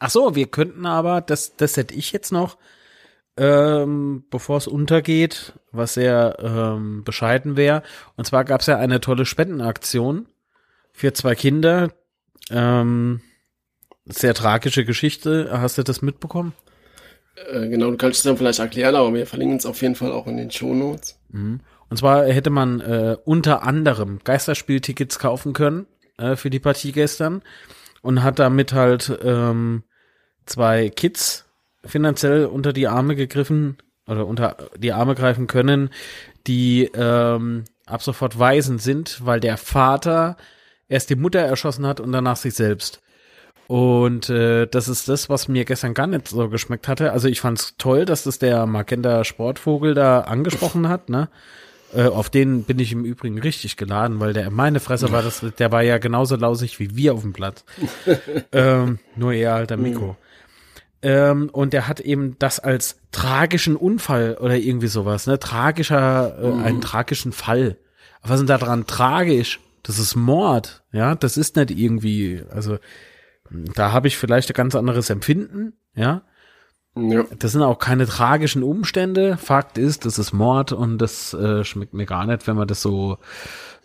[0.00, 2.58] ach so, wir könnten aber, das, das hätte ich jetzt noch,
[3.38, 7.82] ähm, bevor es untergeht, was sehr ähm, bescheiden wäre.
[8.18, 10.26] Und zwar gab es ja eine tolle Spendenaktion
[10.92, 11.90] für zwei Kinder.
[12.50, 13.22] Ähm,
[14.04, 15.48] sehr tragische Geschichte.
[15.52, 16.52] Hast du das mitbekommen?
[17.48, 20.12] Äh, genau, du kannst es dann vielleicht erklären, aber wir verlinken es auf jeden Fall
[20.12, 21.18] auch in den Shownotes.
[21.88, 25.86] Und zwar hätte man äh, unter anderem Geisterspieltickets kaufen können
[26.18, 27.42] äh, für die Partie gestern
[28.02, 29.82] und hat damit halt ähm,
[30.46, 31.46] zwei Kids
[31.84, 35.90] finanziell unter die Arme gegriffen oder unter die Arme greifen können,
[36.46, 40.36] die ähm, ab sofort Waisen sind, weil der Vater
[40.88, 43.00] erst die Mutter erschossen hat und danach sich selbst.
[43.70, 47.12] Und äh, das ist das, was mir gestern gar nicht so geschmeckt hatte.
[47.12, 51.28] Also ich fand's toll, dass das der Magenta Sportvogel da angesprochen hat, ne?
[51.94, 55.46] Äh, auf den bin ich im Übrigen richtig geladen, weil der meine Fresse war das,
[55.56, 57.64] der war ja genauso lausig wie wir auf dem Platz.
[58.50, 60.16] ähm, nur eher halt der Mikro.
[61.00, 65.38] Ähm, und der hat eben das als tragischen Unfall oder irgendwie sowas, ne?
[65.38, 67.76] Tragischer, äh, einen tragischen Fall.
[68.22, 69.60] Was ist denn da dran tragisch?
[69.84, 71.14] Das ist Mord, ja?
[71.14, 72.78] Das ist nicht irgendwie, also
[73.50, 76.22] da habe ich vielleicht ein ganz anderes Empfinden, ja?
[76.96, 77.24] Ja.
[77.38, 79.36] Das sind auch keine tragischen Umstände.
[79.36, 82.82] Fakt ist, das ist Mord und das äh, schmeckt mir gar nicht, wenn man das
[82.82, 83.18] so,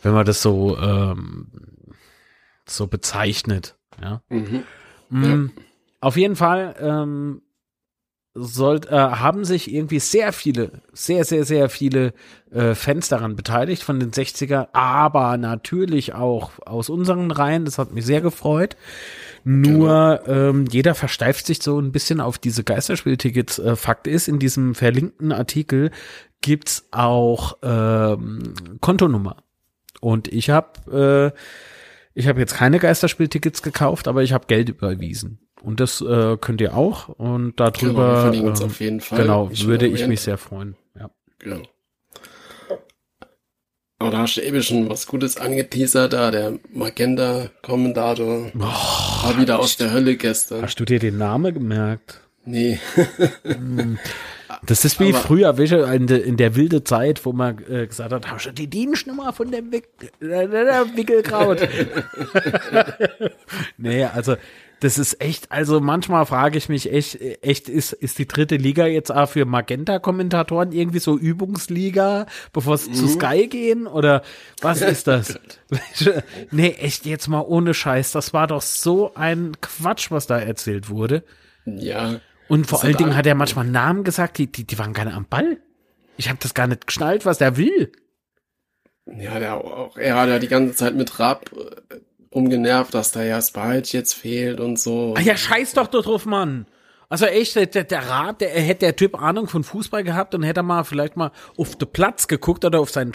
[0.01, 1.47] wenn man das so ähm,
[2.67, 3.78] so bezeichnet.
[4.01, 4.21] Ja.
[4.30, 4.63] Mhm.
[5.10, 5.51] Mm,
[6.01, 7.41] Auf jeden Fall ähm,
[8.34, 12.13] sollt, äh, haben sich irgendwie sehr viele, sehr, sehr, sehr viele
[12.51, 17.65] äh, Fans daran beteiligt von den 60er, aber natürlich auch aus unseren Reihen.
[17.65, 18.75] Das hat mich sehr gefreut.
[19.48, 23.60] Nur ähm, jeder versteift sich so ein bisschen auf diese Geisterspieltickets.
[23.60, 25.92] Äh, Fakt ist, in diesem verlinkten Artikel
[26.42, 29.44] gibt's auch ähm, Kontonummer.
[30.02, 31.40] Und ich habe äh,
[32.16, 35.40] ich habe jetzt keine Geisterspieltickets gekauft, aber ich habe Geld überwiesen.
[35.62, 37.10] Und das äh, könnt ihr auch.
[37.10, 39.22] Und Genau, wir darüber verlinken uns auf jeden Fall.
[39.22, 40.76] genau Wie schon würde ich mich sehr freuen.
[40.98, 41.12] Ja.
[41.40, 41.62] Genau.
[43.98, 49.78] Aber da hast du eben schon was Gutes angeteasert, da der Magenta-Kommentator war wieder aus
[49.78, 50.64] der Hölle gestern.
[50.64, 52.20] Hast du dir den Namen gemerkt?
[52.44, 52.78] Nee.
[54.66, 55.58] Das ist wie Aber- früher,
[55.94, 59.34] in, de, in der wilde Zeit, wo man äh, gesagt hat, hast du die Dienstnummer
[59.34, 59.88] von dem Wick,
[60.20, 61.68] äh, der Wickelkraut?
[63.78, 64.36] nee, also
[64.80, 68.86] das ist echt, also manchmal frage ich mich echt, echt ist, ist die dritte Liga
[68.86, 73.88] jetzt auch für Magenta-Kommentatoren irgendwie so Übungsliga, bevor sie zu Sky gehen?
[73.88, 74.22] Oder
[74.62, 75.40] was ist das?
[76.52, 78.12] nee, echt jetzt mal ohne Scheiß.
[78.12, 81.24] Das war doch so ein Quatsch, was da erzählt wurde.
[81.66, 82.20] ja.
[82.48, 85.16] Und vor allen Dingen hat er manchmal Namen gesagt, die, die, die waren gar nicht
[85.16, 85.58] am Ball.
[86.16, 87.92] Ich habe das gar nicht geschnallt, was der will.
[89.08, 91.96] Ja, der auch, er hat ja die ganze Zeit mit Raab äh,
[92.36, 95.13] umgenervt, dass da ja Spike jetzt fehlt und so.
[95.17, 96.65] Ah ja, scheiß doch da drauf, Mann.
[97.08, 100.63] Also echt, der, der Rat, der hätte der Typ Ahnung von Fußball gehabt und hätte
[100.63, 103.13] mal vielleicht mal auf den Platz geguckt oder auf seinen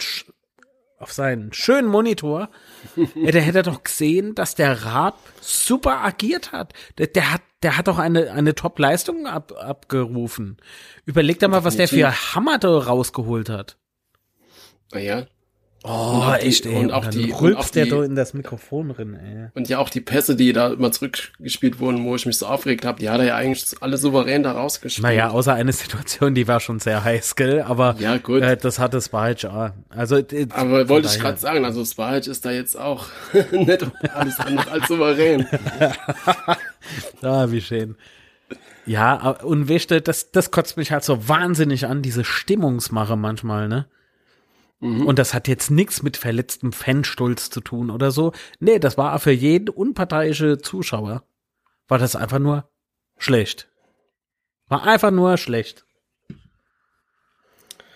[0.97, 2.49] auf seinen schönen Monitor,
[2.95, 6.73] der hätte doch gesehen, dass der Raab super agiert hat.
[6.99, 10.57] Der, der hat, der hat doch eine, eine Top-Leistung ab, abgerufen.
[11.05, 13.77] Überleg dir mal, was der für Hammer da rausgeholt hat.
[14.91, 15.25] Naja.
[15.83, 16.75] Oh, auch die- echt, ey.
[16.75, 19.47] und auch dann die- und auch der die- da in das Mikrofon drin, ey.
[19.55, 22.85] Und ja auch die Pässe, die da immer zurückgespielt wurden, wo ich mich so aufgeregt
[22.85, 25.01] habe, die hat er ja eigentlich alle souverän da rausgespielt.
[25.03, 27.61] Naja, außer eine Situation, die war schon sehr heiß, gell?
[27.63, 28.43] Aber Ja, gut.
[28.43, 29.73] Äh, das hat es war ja.
[29.89, 30.17] Also,
[30.51, 33.05] Aber wollte ich daher- gerade sagen, also Spike ist da jetzt auch
[33.51, 35.47] nicht alles andere als souverän.
[37.21, 37.95] Ah, wie schön.
[38.85, 43.85] Ja, und du, das, das kotzt mich halt so wahnsinnig an, diese Stimmungsmache manchmal, ne?
[44.81, 48.33] Und das hat jetzt nichts mit verletztem Fanstolz zu tun oder so.
[48.59, 51.23] Nee, das war für jeden unparteiische Zuschauer.
[51.87, 52.67] War das einfach nur
[53.17, 53.67] schlecht.
[54.69, 55.85] War einfach nur schlecht.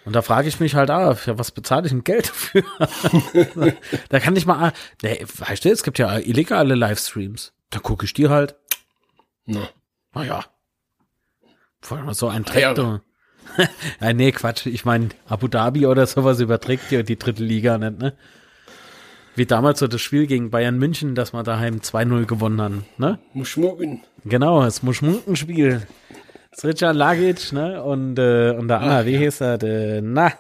[0.05, 2.63] Und da frage ich mich halt, ah, für was bezahle ich denn Geld dafür?
[4.09, 4.71] da kann ich mal,
[5.01, 7.53] ne, weißt du, es gibt ja illegale Livestreams.
[7.71, 8.55] Da gucke ich die halt.
[9.45, 9.69] Na,
[10.13, 10.45] Naja.
[11.81, 13.01] Vor allem so ein Ah, ja.
[14.01, 14.65] Ja, nee, Quatsch.
[14.65, 18.13] Ich meine, Abu Dhabi oder sowas überträgt ja die dritte Liga nicht, ne?
[19.37, 23.19] Wie damals so das Spiel gegen Bayern München, dass wir daheim 2-0 gewonnen haben, ne?
[23.33, 24.01] muss schmucken.
[24.23, 25.85] Genau, das Muschmunkenspiel.
[26.57, 27.83] Srica Lagic, ne?
[27.83, 29.19] Und, äh, und der Anna, Ach, wie ja.
[29.19, 29.57] hieß er?
[29.57, 30.31] Der, na,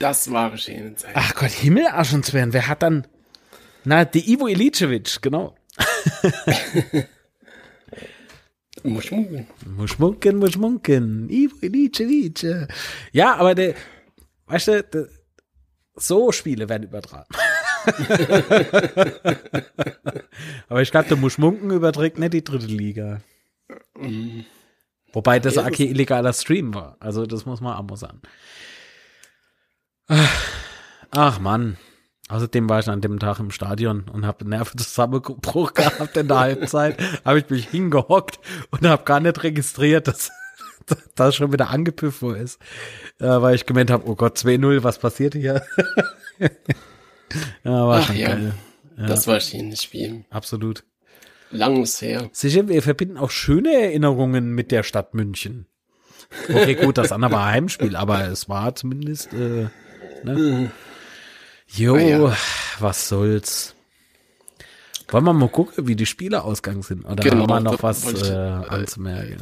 [0.00, 1.12] Das war schöne Zeit.
[1.14, 2.52] ach Gott, Himmelaschensweren.
[2.52, 3.06] Wer hat dann,
[3.84, 5.54] na, die Ivo Ilicevic, genau.
[8.92, 9.46] Muss schmucken.
[9.76, 12.68] Muschmunken, Muschmunken, Ivo Ilicevic.
[13.12, 13.74] Ja, aber der,
[14.46, 15.08] weißt du, der,
[15.94, 17.28] so Spiele werden übertragen.
[20.68, 23.20] aber ich glaube, der Muschmunken überträgt nicht die dritte Liga.
[25.12, 26.96] Wobei das Ja, kein illegaler Stream war.
[27.00, 28.20] Also das muss man auch mal sagen.
[30.08, 30.56] Ach,
[31.10, 31.78] Ach Mann.
[32.28, 36.98] Außerdem war ich an dem Tag im Stadion und habe Nervenzusammenbruch gehabt in der Halbzeit.
[37.24, 40.32] Habe ich mich hingehockt und habe gar nicht registriert, dass
[41.14, 42.60] das schon wieder angepfiffen ist.
[43.20, 45.62] Äh, weil ich gemeint habe, oh Gott, 2-0, was passiert hier?
[46.40, 48.28] ja, war Ach schon ja.
[48.28, 48.54] geil.
[48.96, 50.24] Ja, Das war schönes Spiel.
[50.30, 50.84] absolut.
[51.52, 52.28] Lang ist her.
[52.32, 55.66] Sicher, wir verbinden auch schöne Erinnerungen mit der Stadt München.
[56.48, 59.68] Okay, gut, das andere war Heimspiel, aber es war zumindest, äh,
[60.24, 60.72] ne?
[61.68, 62.36] Jo, Ah, ja.
[62.80, 63.74] was soll's.
[65.08, 67.04] Wollen wir mal gucken, wie die Spiele ausgegangen sind?
[67.04, 69.36] Oder Genau, haben wir noch was ich- äh, anzumerken?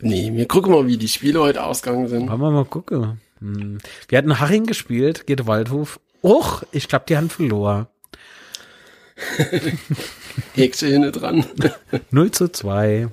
[0.00, 2.28] Nee, wir gucken mal, wie die Spiele heute ausgegangen sind.
[2.28, 3.20] Wollen wir mal gucken.
[3.38, 3.78] Hm.
[4.08, 6.00] Wir hatten Haching gespielt, geht Waldhof.
[6.22, 7.86] Och, ich glaube, die haben verloren.
[10.54, 11.44] Häkchen hinten dran.
[12.10, 13.08] 0 zu 2.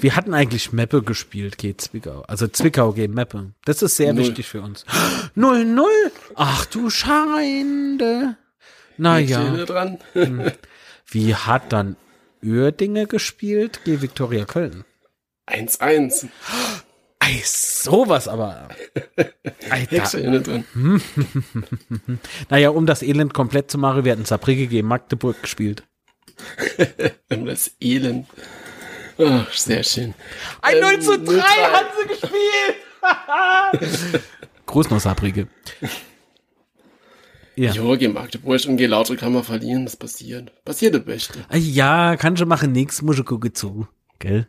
[0.00, 2.22] Wir hatten eigentlich Meppe gespielt, geht Zwickau.
[2.22, 3.52] Also Zwickau gegen Meppe.
[3.64, 4.24] Das ist sehr Null.
[4.24, 4.84] wichtig für uns.
[5.36, 5.82] 0-0?
[6.34, 8.36] Ach du Scheinde.
[8.98, 9.64] Naja.
[9.64, 9.98] dran.
[11.06, 11.96] Wie hat dann
[12.42, 14.84] Uerdinge gespielt gegen Viktoria Köln?
[15.46, 16.28] 1-1.
[17.20, 18.68] Ey, sowas aber.
[19.70, 22.20] Häkchen hinten dran.
[22.50, 25.84] naja, um das Elend komplett zu machen, wir hatten Saarbrücke gegen Magdeburg gespielt.
[27.28, 28.26] Um das Elend.
[29.18, 30.14] Ach, sehr schön.
[30.62, 31.40] Ein Ähm, 0 zu 3 0-3.
[31.72, 34.22] hat sie gespielt.
[34.66, 35.48] Gruß noch Saarbrücke.
[37.54, 37.72] Ja.
[37.72, 39.84] Jo, gegen Magdeburg und gegen Lautre kann man verlieren.
[39.84, 40.52] Das passiert.
[40.64, 41.44] Passiert das Beste.
[41.48, 43.86] Ah, Ja, kann schon machen, nix, muss ich gucken zu.
[44.18, 44.46] Gell?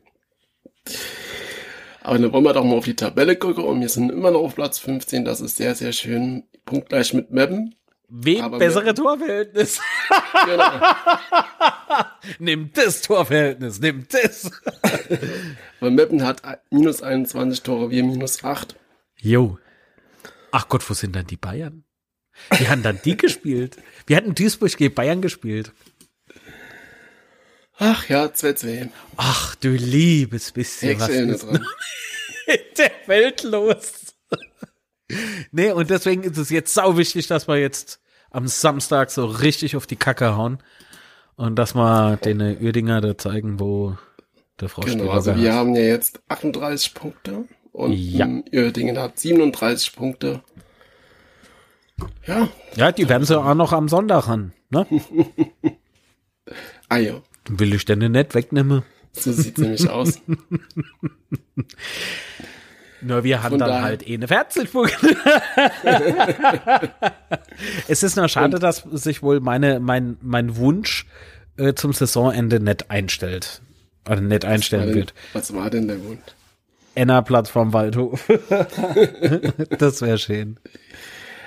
[2.02, 4.42] Aber dann wollen wir doch mal auf die Tabelle gucken und wir sind immer noch
[4.42, 5.24] auf Platz 15.
[5.26, 6.44] Das ist sehr, sehr schön.
[6.66, 7.76] Punktgleich mit Meppen.
[8.10, 9.80] Wem Aber bessere wir- Torverhältnis?
[10.46, 10.72] Genau.
[12.40, 14.50] nimm das Torverhältnis, nimm das.
[15.80, 18.76] Weil Meppen hat minus 21 Tore, wir minus 8.
[19.18, 19.58] Jo.
[20.52, 21.84] Ach Gott, wo sind dann die Bayern?
[22.60, 23.78] Die haben dann die gespielt.
[24.06, 25.74] Wir hatten Duisburg gegen Bayern gespielt.
[27.80, 28.90] Ach ja, 2-2.
[29.18, 31.66] Ach du liebes bisschen, was Häkchen ist dran.
[32.48, 34.07] in der Welt los?
[35.52, 38.00] Nee, und deswegen ist es jetzt sau wichtig, dass wir jetzt
[38.32, 40.60] am Samstag so richtig auf die Kacke hauen.
[41.36, 43.96] Und dass wir den Uerdinger da zeigen, wo
[44.60, 45.40] der Frau Genau, also hat.
[45.40, 48.28] wir haben ja jetzt 38 Punkte und Ja.
[48.52, 50.42] Uerdingen hat 37 Punkte.
[52.26, 54.54] Ja, Ja, die werden sie auch noch am Sonntag haben.
[54.72, 54.86] Ne?
[56.90, 58.84] ah ja, Will ich denn nicht wegnehmen?
[59.14, 60.20] so sieht's nämlich aus.
[63.02, 64.96] Nur wir haben Von dann daher- halt eh eine Fertigpunkte.
[67.88, 71.06] es ist nur schade, dass sich wohl meine, mein, mein Wunsch
[71.58, 73.62] äh, zum Saisonende nicht einstellt.
[74.10, 75.10] Oder nicht einstellen War wird.
[75.10, 76.22] denn, was war denn der Wunsch?
[76.96, 78.26] Enna Plattform Waldhof.
[79.78, 80.58] das wäre schön.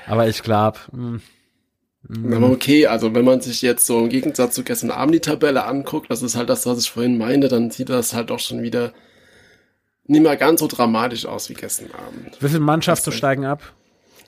[0.07, 2.32] Aber ich glaube, Mhm.
[2.32, 5.66] Aber okay, also wenn man sich jetzt so im Gegensatz zu gestern Abend die Tabelle
[5.66, 8.62] anguckt, das ist halt das, was ich vorhin meinte, dann sieht das halt doch schon
[8.62, 8.94] wieder
[10.11, 12.36] nicht mehr ganz so dramatisch aus wie gestern Abend.
[12.40, 13.72] wie viele Mannschaften steigen ab?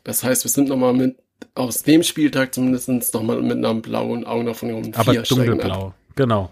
[0.05, 1.17] Das heißt, wir sind nochmal mit,
[1.55, 4.93] aus dem Spieltag zumindest nochmal mit einem blauen Auge davon gekommen.
[4.95, 5.47] Aber Vier steigen ab.
[5.49, 5.95] dunkelblau.
[6.15, 6.51] Genau.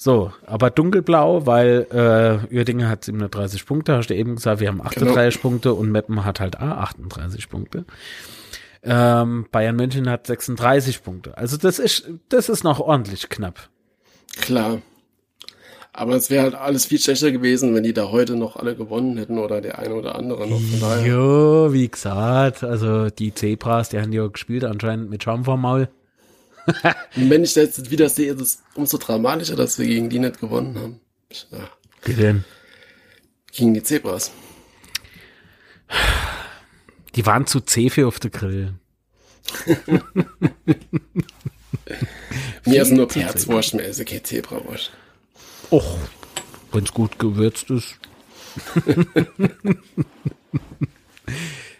[0.00, 4.80] So, aber dunkelblau, weil äh, Uerdingen hat 37 Punkte, hast du eben gesagt, wir haben
[4.80, 7.84] 38 Punkte und Meppen hat halt auch 38 Punkte.
[8.82, 11.36] Ähm, Bayern München hat 36 Punkte.
[11.36, 13.68] Also das ist, das ist noch ordentlich knapp.
[14.40, 14.80] Klar.
[15.98, 19.18] Aber es wäre halt alles viel schlechter gewesen, wenn die da heute noch alle gewonnen
[19.18, 20.60] hätten oder der eine oder andere noch.
[20.60, 21.06] Von daher.
[21.06, 25.88] Jo, wie gesagt, also die Zebras, die haben ja gespielt anscheinend mit Schaum vorm Maul.
[27.16, 30.20] Und wenn ich das jetzt wieder sehe, ist es umso dramatischer, dass wir gegen die
[30.20, 31.00] nicht gewonnen haben.
[31.50, 31.68] Ja,
[32.14, 32.44] denn?
[33.50, 34.30] gegen die Zebras.
[37.16, 38.74] Die waren zu zäh für auf der Grill.
[42.64, 44.92] Mir ist nur Herzwurst, mir ist keine Zebrawurst.
[45.70, 45.98] Och,
[46.72, 47.98] wenn's gut gewürzt ist.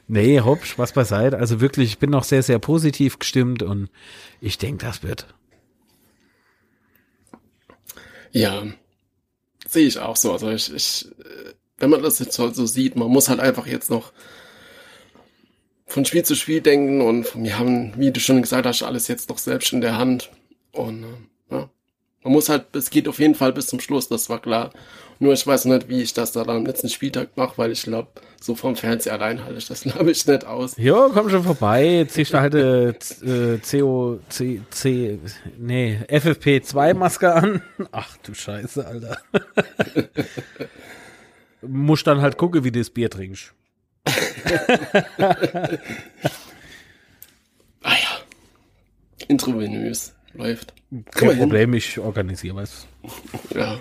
[0.08, 1.38] nee, hopsch, was beiseite.
[1.38, 3.88] Also wirklich, ich bin noch sehr, sehr positiv gestimmt und
[4.40, 5.26] ich denke, das wird.
[8.30, 8.62] Ja,
[9.66, 10.32] sehe ich auch so.
[10.32, 11.08] Also ich, ich,
[11.78, 14.12] wenn man das jetzt so sieht, man muss halt einfach jetzt noch
[15.86, 19.30] von Spiel zu Spiel denken und wir haben, wie du schon gesagt hast, alles jetzt
[19.30, 20.30] noch selbst in der Hand.
[20.72, 21.06] Und äh,
[22.22, 24.70] man muss halt, es geht auf jeden Fall bis zum Schluss, das war klar.
[25.20, 28.08] Nur ich weiß nicht, wie ich das da am letzten Spieltag mache, weil ich glaube,
[28.40, 30.76] so vom Fernseher allein halte ich das, glaube ich, nicht aus.
[30.76, 32.06] Jo, komm schon vorbei.
[32.08, 35.18] Ziehst du halt äh, äh, CO, C, C,
[35.58, 37.62] nee, FFP2-Maske an.
[37.92, 39.18] Ach du Scheiße, Alter.
[41.62, 43.52] Muss dann halt gucken, wie du das Bier trinkst.
[47.82, 48.20] ah ja.
[49.26, 50.14] Intravenös.
[50.34, 50.74] Läuft.
[51.12, 52.86] Kein Problem, ich organisiere was.
[53.54, 53.78] Ja.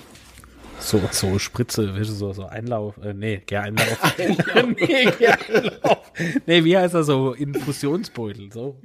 [0.79, 4.19] So, so Spritze, so, so Einlauf, äh, nee, Gäreinlauf.
[4.19, 4.75] Einlauf.
[4.77, 6.11] nee, Gäreinlauf.
[6.45, 7.33] Nee, wie heißt das so?
[7.33, 8.79] Infusionsbeutel, so.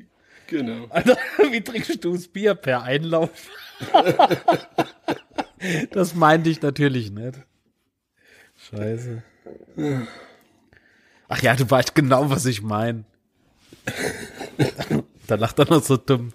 [0.46, 0.86] Genau.
[0.88, 1.16] Alter,
[1.50, 3.30] wie trinkst du das Bier per Einlauf?
[5.90, 7.38] das meinte ich natürlich nicht.
[8.70, 9.22] Scheiße.
[11.28, 13.04] Ach ja, du weißt genau, was ich meine.
[15.26, 16.32] da lacht er noch so dumm.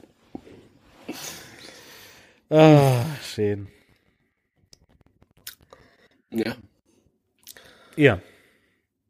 [2.50, 3.68] Ah, schön.
[6.32, 6.56] Ja.
[7.98, 8.22] Ja.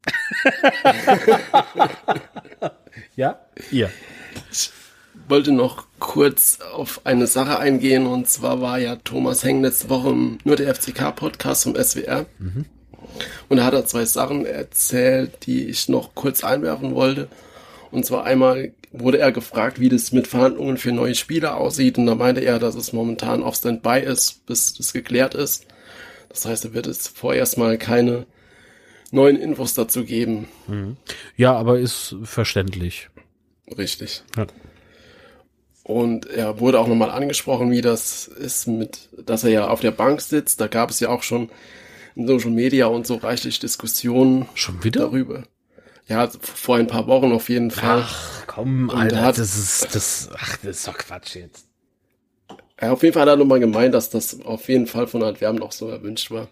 [3.15, 3.39] ja?
[3.69, 3.91] Ihr.
[4.51, 4.71] Ich
[5.27, 10.09] wollte noch kurz auf eine Sache eingehen und zwar war ja Thomas Heng letzte Woche
[10.09, 12.25] im nur der FCK-Podcast vom SWR.
[12.39, 12.65] Mhm.
[13.49, 17.27] Und da hat er zwei Sachen erzählt, die ich noch kurz einwerfen wollte.
[17.91, 21.97] Und zwar einmal wurde er gefragt, wie das mit Verhandlungen für neue Spieler aussieht.
[21.97, 25.65] Und da meinte er, dass es momentan auf Standby ist, bis das geklärt ist.
[26.29, 28.25] Das heißt, er wird es vorerst mal keine
[29.11, 30.47] neuen Infos dazu geben.
[30.67, 30.97] Mhm.
[31.35, 33.09] Ja, aber ist verständlich.
[33.77, 34.23] Richtig.
[34.35, 34.47] Ja.
[35.83, 39.91] Und er wurde auch nochmal angesprochen, wie das ist mit, dass er ja auf der
[39.91, 40.59] Bank sitzt.
[40.59, 41.49] Da gab es ja auch schon
[42.15, 45.43] in Social Media und so reichlich Diskussionen schon wieder darüber.
[46.07, 48.03] Ja, vor ein paar Wochen auf jeden Fall.
[48.05, 51.67] Ach, komm, Alter, hat, das ist, das, ach, das ist doch Quatsch jetzt.
[52.81, 55.61] Ja, auf jeden Fall hat er nochmal gemeint, dass das auf jeden Fall von Antwerpen
[55.61, 56.47] auch so erwünscht war.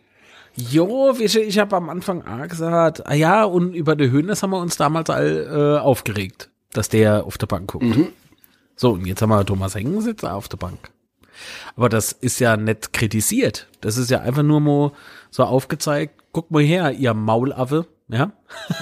[0.56, 4.60] Jo, ich habe am Anfang auch gesagt, ah ja, und über die Höhnes haben wir
[4.60, 7.84] uns damals all äh, aufgeregt, dass der auf der Bank guckt.
[7.84, 8.08] Mhm.
[8.76, 10.92] So, und jetzt haben wir Thomas Hengen sitzt auf der Bank.
[11.76, 13.68] Aber das ist ja nicht kritisiert.
[13.82, 14.92] Das ist ja einfach nur mal
[15.30, 18.34] so aufgezeigt, guck mal her, ihr Maulaffe, ja.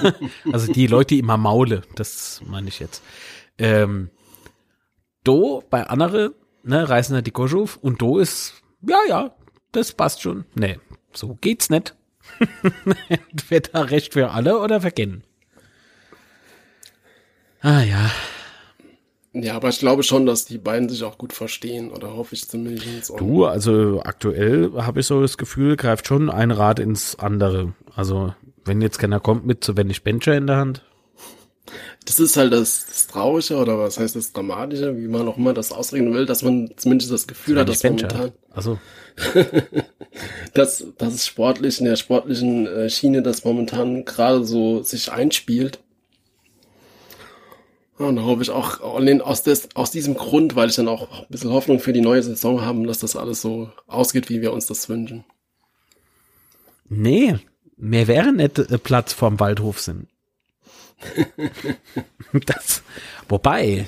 [0.51, 3.03] also die Leute, immer maule, das meine ich jetzt.
[3.57, 4.09] Ähm,
[5.23, 9.35] do bei andere, ne, reißen die Gosch auf und do ist, ja, ja,
[9.71, 10.45] das passt schon.
[10.55, 10.79] Nee,
[11.13, 11.95] so geht's nicht.
[13.09, 15.23] Entweder recht für alle oder verkennen.
[17.61, 18.11] Ah ja.
[19.35, 22.47] Ja, aber ich glaube schon, dass die beiden sich auch gut verstehen, oder hoffe ich
[22.47, 23.11] zumindest.
[23.17, 27.73] Du, also aktuell habe ich so das Gefühl, greift schon ein Rad ins andere.
[27.95, 28.35] Also
[28.65, 30.83] wenn jetzt keiner kommt mit zu wenig Bencher in der Hand.
[32.05, 35.53] Das ist halt das, das Traurige oder was heißt das Dramatische, wie man auch immer
[35.53, 38.07] das ausreden will, dass man zumindest das Gefühl hat, dass Bencher.
[38.07, 38.31] momentan.
[38.51, 38.79] Also.
[40.53, 45.79] dass, dass es sportlich in der sportlichen äh, Schiene das momentan gerade so sich einspielt
[47.97, 51.27] und da hoffe ich auch aus, des, aus diesem Grund, weil ich dann auch ein
[51.29, 54.65] bisschen Hoffnung für die neue Saison habe, dass das alles so ausgeht, wie wir uns
[54.65, 55.23] das wünschen.
[56.89, 57.37] Nee,
[57.77, 60.07] mehr wäre nicht äh, Platz vorm Waldhof sind.
[62.45, 62.83] das,
[63.27, 63.87] wobei,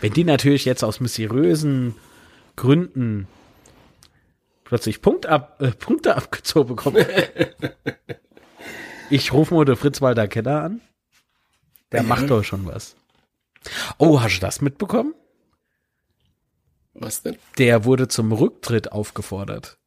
[0.00, 1.94] wenn die natürlich jetzt aus mysteriösen
[2.56, 3.28] Gründen
[4.64, 7.04] plötzlich Punkt ab, äh, Punkte abgezogen bekommen.
[9.10, 10.80] ich rufe mal den Fritz Walter Kenner an.
[11.92, 12.06] Der ja.
[12.06, 12.96] macht doch schon was.
[13.96, 15.14] Oh, hast du das mitbekommen?
[16.94, 17.36] Was denn?
[17.58, 19.77] Der wurde zum Rücktritt aufgefordert.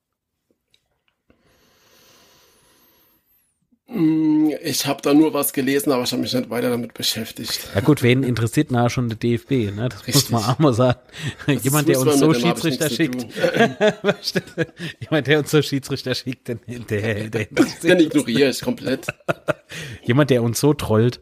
[3.94, 7.68] Ich habe da nur was gelesen, aber ich habe mich nicht weiter damit beschäftigt.
[7.76, 9.90] Ja gut, wen interessiert na schon der DFB, ne?
[9.90, 10.30] Das Richtig.
[10.30, 11.00] muss man auch mal sagen.
[11.46, 13.28] Das Jemand, der uns so Schiedsrichter schickt.
[15.02, 19.08] Jemand, der uns so Schiedsrichter schickt, der, der, der Den ignoriere ich komplett.
[20.04, 21.20] Jemand, der uns so trollt.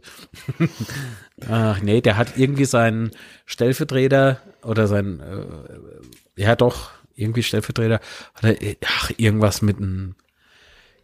[1.50, 3.12] Ach nee, der hat irgendwie seinen
[3.46, 8.00] Stellvertreter oder sein, äh, ja doch, irgendwie Stellvertreter,
[8.36, 10.16] hat er, ach, irgendwas mit einem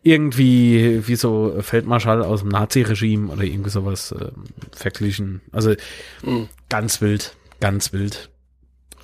[0.06, 4.32] irgendwie wie so Feldmarschall aus dem Nazi-Regime oder irgendwie sowas äh,
[4.72, 5.42] verglichen.
[5.52, 5.74] Also
[6.22, 6.48] Mhm.
[6.70, 8.30] ganz wild, ganz wild.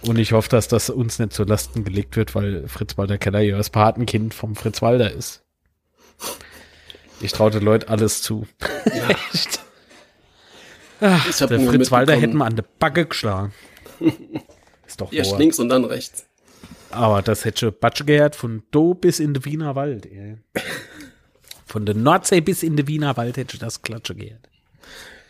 [0.03, 3.39] Und ich hoffe, dass das uns nicht zu Lasten gelegt wird, weil Fritz Walter Keller
[3.41, 5.43] ja das Patenkind vom Fritz Walter ist.
[7.19, 8.47] Ich traue den Leuten alles zu.
[8.85, 9.59] Echt.
[10.99, 13.53] Ach, der Fritz Walter hätten wir an der Backe geschlagen.
[14.87, 16.25] Ist doch Erst links und dann rechts.
[16.91, 20.05] Aber das hätte schon Batsche gehört von Do bis in den Wiener Wald.
[20.05, 20.37] Ey.
[21.65, 24.49] Von der Nordsee bis in den Wiener Wald hätte das Klatsche gehört.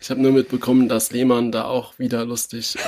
[0.00, 2.76] Ich habe nur mitbekommen, dass Lehmann da auch wieder lustig.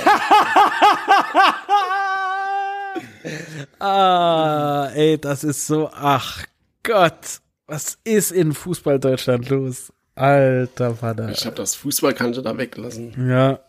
[3.79, 6.43] Ah, ey, das ist so, ach
[6.83, 9.91] Gott, was ist in Fußball Deutschland los?
[10.15, 11.29] Alter Vater.
[11.29, 13.29] Ich habe das Fußballkante da weglassen.
[13.29, 13.59] Ja.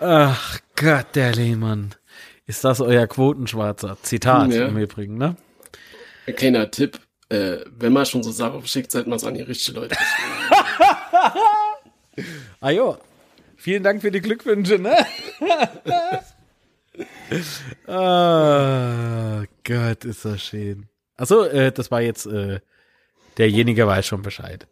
[0.00, 1.94] Ach Gott, der Lehmann.
[2.50, 3.96] Ist das euer Quotenschwarzer?
[4.02, 4.66] Zitat Ja.
[4.66, 5.36] im Übrigen, ne?
[6.26, 6.98] Ein kleiner Tipp.
[7.28, 9.94] Äh, wenn man schon so Sachen schickt, sollte man es an die richtigen Leute
[12.16, 12.28] schicken.
[12.60, 12.98] Ah jo.
[13.56, 14.96] Vielen Dank für die Glückwünsche, ne?
[17.86, 20.88] ah, Gott, ist das schön.
[21.16, 22.58] Achso, äh, das war jetzt, äh,
[23.38, 24.66] derjenige weiß schon Bescheid.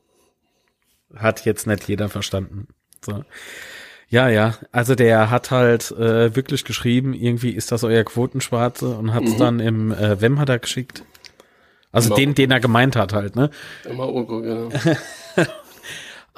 [1.15, 2.67] Hat jetzt nicht jeder verstanden.
[3.05, 3.23] So.
[4.11, 9.13] Ja, ja, also der hat halt äh, wirklich geschrieben, irgendwie ist das euer Quotenschwarze und
[9.13, 11.05] hat's dann im äh, Wem hat er geschickt.
[11.93, 12.17] Also Genau.
[12.17, 13.51] den, den er gemeint hat halt, ne?
[13.89, 14.69] Immer Urgo, genau.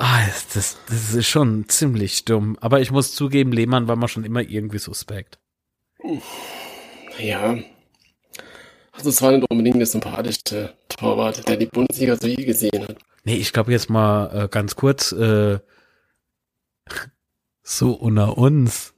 [0.02, 2.56] Ah, ist das, das ist schon ziemlich dumm.
[2.62, 5.38] Aber ich muss zugeben, Lehmann war mal schon immer irgendwie suspekt.
[7.18, 7.58] Ja.
[8.92, 12.96] Also es war nicht unbedingt der sympathischste Torwart, der die Bundesliga so je gesehen hat.
[13.24, 15.58] Nee, ich glaube jetzt mal äh, ganz kurz, äh,
[17.70, 18.94] so unter uns.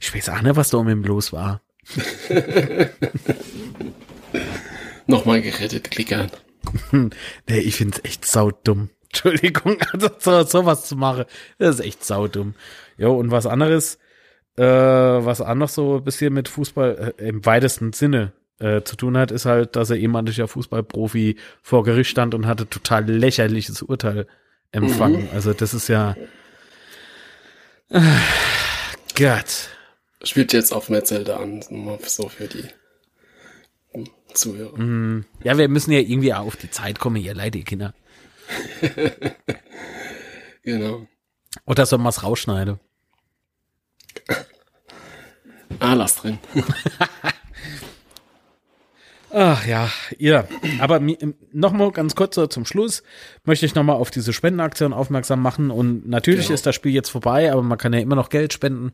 [0.00, 1.62] Ich weiß auch nicht, was da um ihn los war.
[5.06, 6.30] Nochmal gerettet, klickern.
[7.48, 8.90] Nee, ich find's echt saudumm.
[9.04, 11.24] Entschuldigung, also so, sowas zu machen,
[11.58, 12.54] das ist echt saudumm.
[12.96, 13.98] Jo, und was anderes,
[14.56, 18.94] äh, was auch noch so ein bisschen mit Fußball äh, im weitesten Sinne äh, zu
[18.94, 23.82] tun hat, ist halt, dass er ehemaliger Fußballprofi vor Gericht stand und hatte total lächerliches
[23.82, 24.28] Urteil
[24.70, 25.28] empfangen.
[25.32, 26.14] Also das ist ja
[27.90, 28.00] äh,
[29.16, 29.68] Gott.
[30.22, 32.64] Spielt jetzt auf Metzelder an, nur so für die
[34.34, 35.24] Zuhörer.
[35.42, 37.94] Ja, wir müssen ja irgendwie auch auf die Zeit kommen, ihr Leute, Kinder.
[40.62, 41.06] Genau.
[41.64, 42.78] Oder soll man's rausschneiden?
[45.78, 46.38] Ah, lass drin.
[49.32, 50.44] Ach ja, ja.
[50.80, 51.00] Aber
[51.52, 53.02] nochmal ganz kurz so zum Schluss
[53.44, 55.70] möchte ich nochmal auf diese Spendenaktion aufmerksam machen.
[55.70, 56.54] Und natürlich Genau.
[56.54, 58.92] ist das Spiel jetzt vorbei, aber man kann ja immer noch Geld spenden.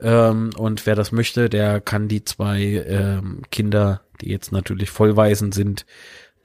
[0.00, 5.50] Ähm, und wer das möchte, der kann die zwei ähm, Kinder, die jetzt natürlich Vollwaisen
[5.52, 5.84] sind,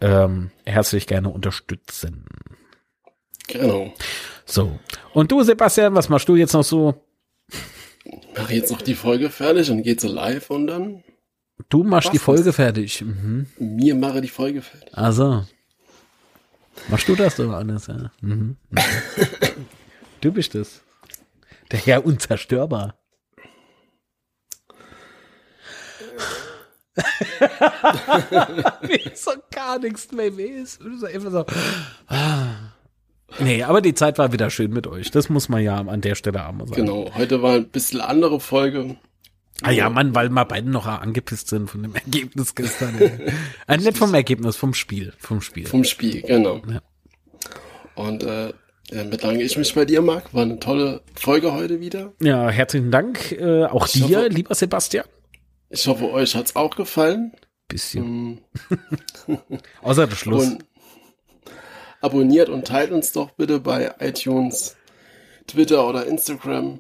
[0.01, 2.25] ähm, herzlich gerne unterstützen.
[3.47, 3.93] Genau.
[4.45, 4.79] So.
[5.13, 7.03] Und du, Sebastian, was machst du jetzt noch so?
[8.35, 11.03] Mache jetzt noch die Folge fertig und gehe so live und dann
[11.69, 12.19] Du machst Was die?
[12.19, 13.01] Folge fertig.
[13.01, 13.47] Mhm.
[13.59, 14.95] mir mache die Folge fertig.
[14.97, 15.45] Also.
[16.89, 18.11] Machst du das doch alles, ja?
[18.21, 18.55] Mhm.
[18.69, 18.77] Mhm.
[20.21, 20.81] du bist es.
[21.71, 22.95] Der Herr unzerstörbar.
[28.81, 30.63] Mir ist so gar nichts mehr weh.
[30.63, 31.45] So.
[33.39, 35.11] Nee, aber die Zeit war wieder schön mit euch.
[35.11, 36.85] Das muss man ja an der Stelle auch mal sagen.
[36.85, 37.11] Genau.
[37.15, 38.95] Heute war ein bisschen andere Folge.
[39.63, 42.99] Ah ja, Mann, weil wir beide noch angepisst sind von dem Ergebnis gestern.
[43.67, 45.13] äh, nicht vom Ergebnis, vom Spiel.
[45.17, 45.65] Vom Spiel.
[45.67, 46.61] Vom Spiel, genau.
[46.69, 46.81] Ja.
[47.95, 48.53] Und äh,
[48.91, 50.33] ja, bedanke ich mich bei dir, Marc.
[50.33, 52.13] War eine tolle Folge heute wieder.
[52.21, 53.31] Ja, herzlichen Dank.
[53.31, 55.05] Äh, auch Ich dir, hoffe- lieber Sebastian.
[55.69, 57.33] Ich hoffe, euch hat's auch gefallen.
[57.67, 58.39] Bisschen.
[59.27, 59.37] Ähm,
[59.81, 60.45] Außer der Schluss.
[60.47, 60.63] Und
[61.99, 64.77] abonniert und teilt uns doch bitte bei iTunes,
[65.47, 66.79] Twitter oder Instagram.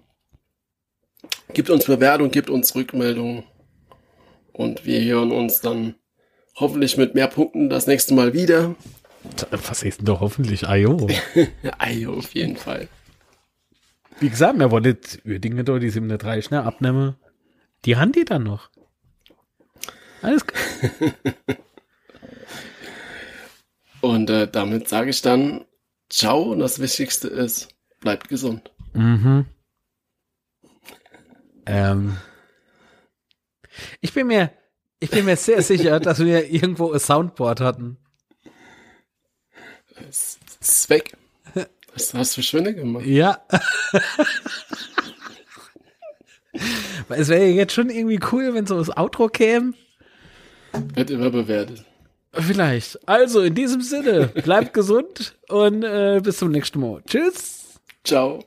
[1.53, 3.43] Gebt uns Bewertung, gebt uns Rückmeldung.
[4.53, 5.95] Und wir hören uns dann
[6.55, 8.75] hoffentlich mit mehr Punkten das nächste Mal wieder.
[9.51, 10.67] Was ist denn doch hoffentlich?
[10.67, 11.07] Ajo.
[11.77, 12.87] Ei, auf jeden Fall.
[14.19, 17.15] Wie gesagt, wir wollen Uerdingen da die 37 schnell abnehmen.
[17.85, 18.69] Die haben die dann noch.
[20.21, 20.91] Alles klar.
[24.01, 25.65] Und äh, damit sage ich dann
[26.09, 27.69] Ciao und das Wichtigste ist,
[27.99, 28.71] bleibt gesund.
[28.93, 29.45] Mhm.
[31.67, 32.17] Ähm.
[34.01, 34.51] Ich bin mir,
[34.99, 37.97] ich bin mir sehr sicher, dass wir irgendwo ein Soundboard hatten.
[40.09, 41.17] Es ist weg.
[41.93, 43.05] Was hast du schöne gemacht?
[43.05, 43.41] Ja.
[47.09, 49.73] Es wäre jetzt schon irgendwie cool, wenn so das Outro käme.
[50.93, 51.83] Wird immer bewertet.
[52.33, 53.07] Vielleicht.
[53.07, 57.01] Also in diesem Sinne, bleibt gesund und äh, bis zum nächsten Mal.
[57.07, 57.79] Tschüss.
[58.03, 58.43] Ciao.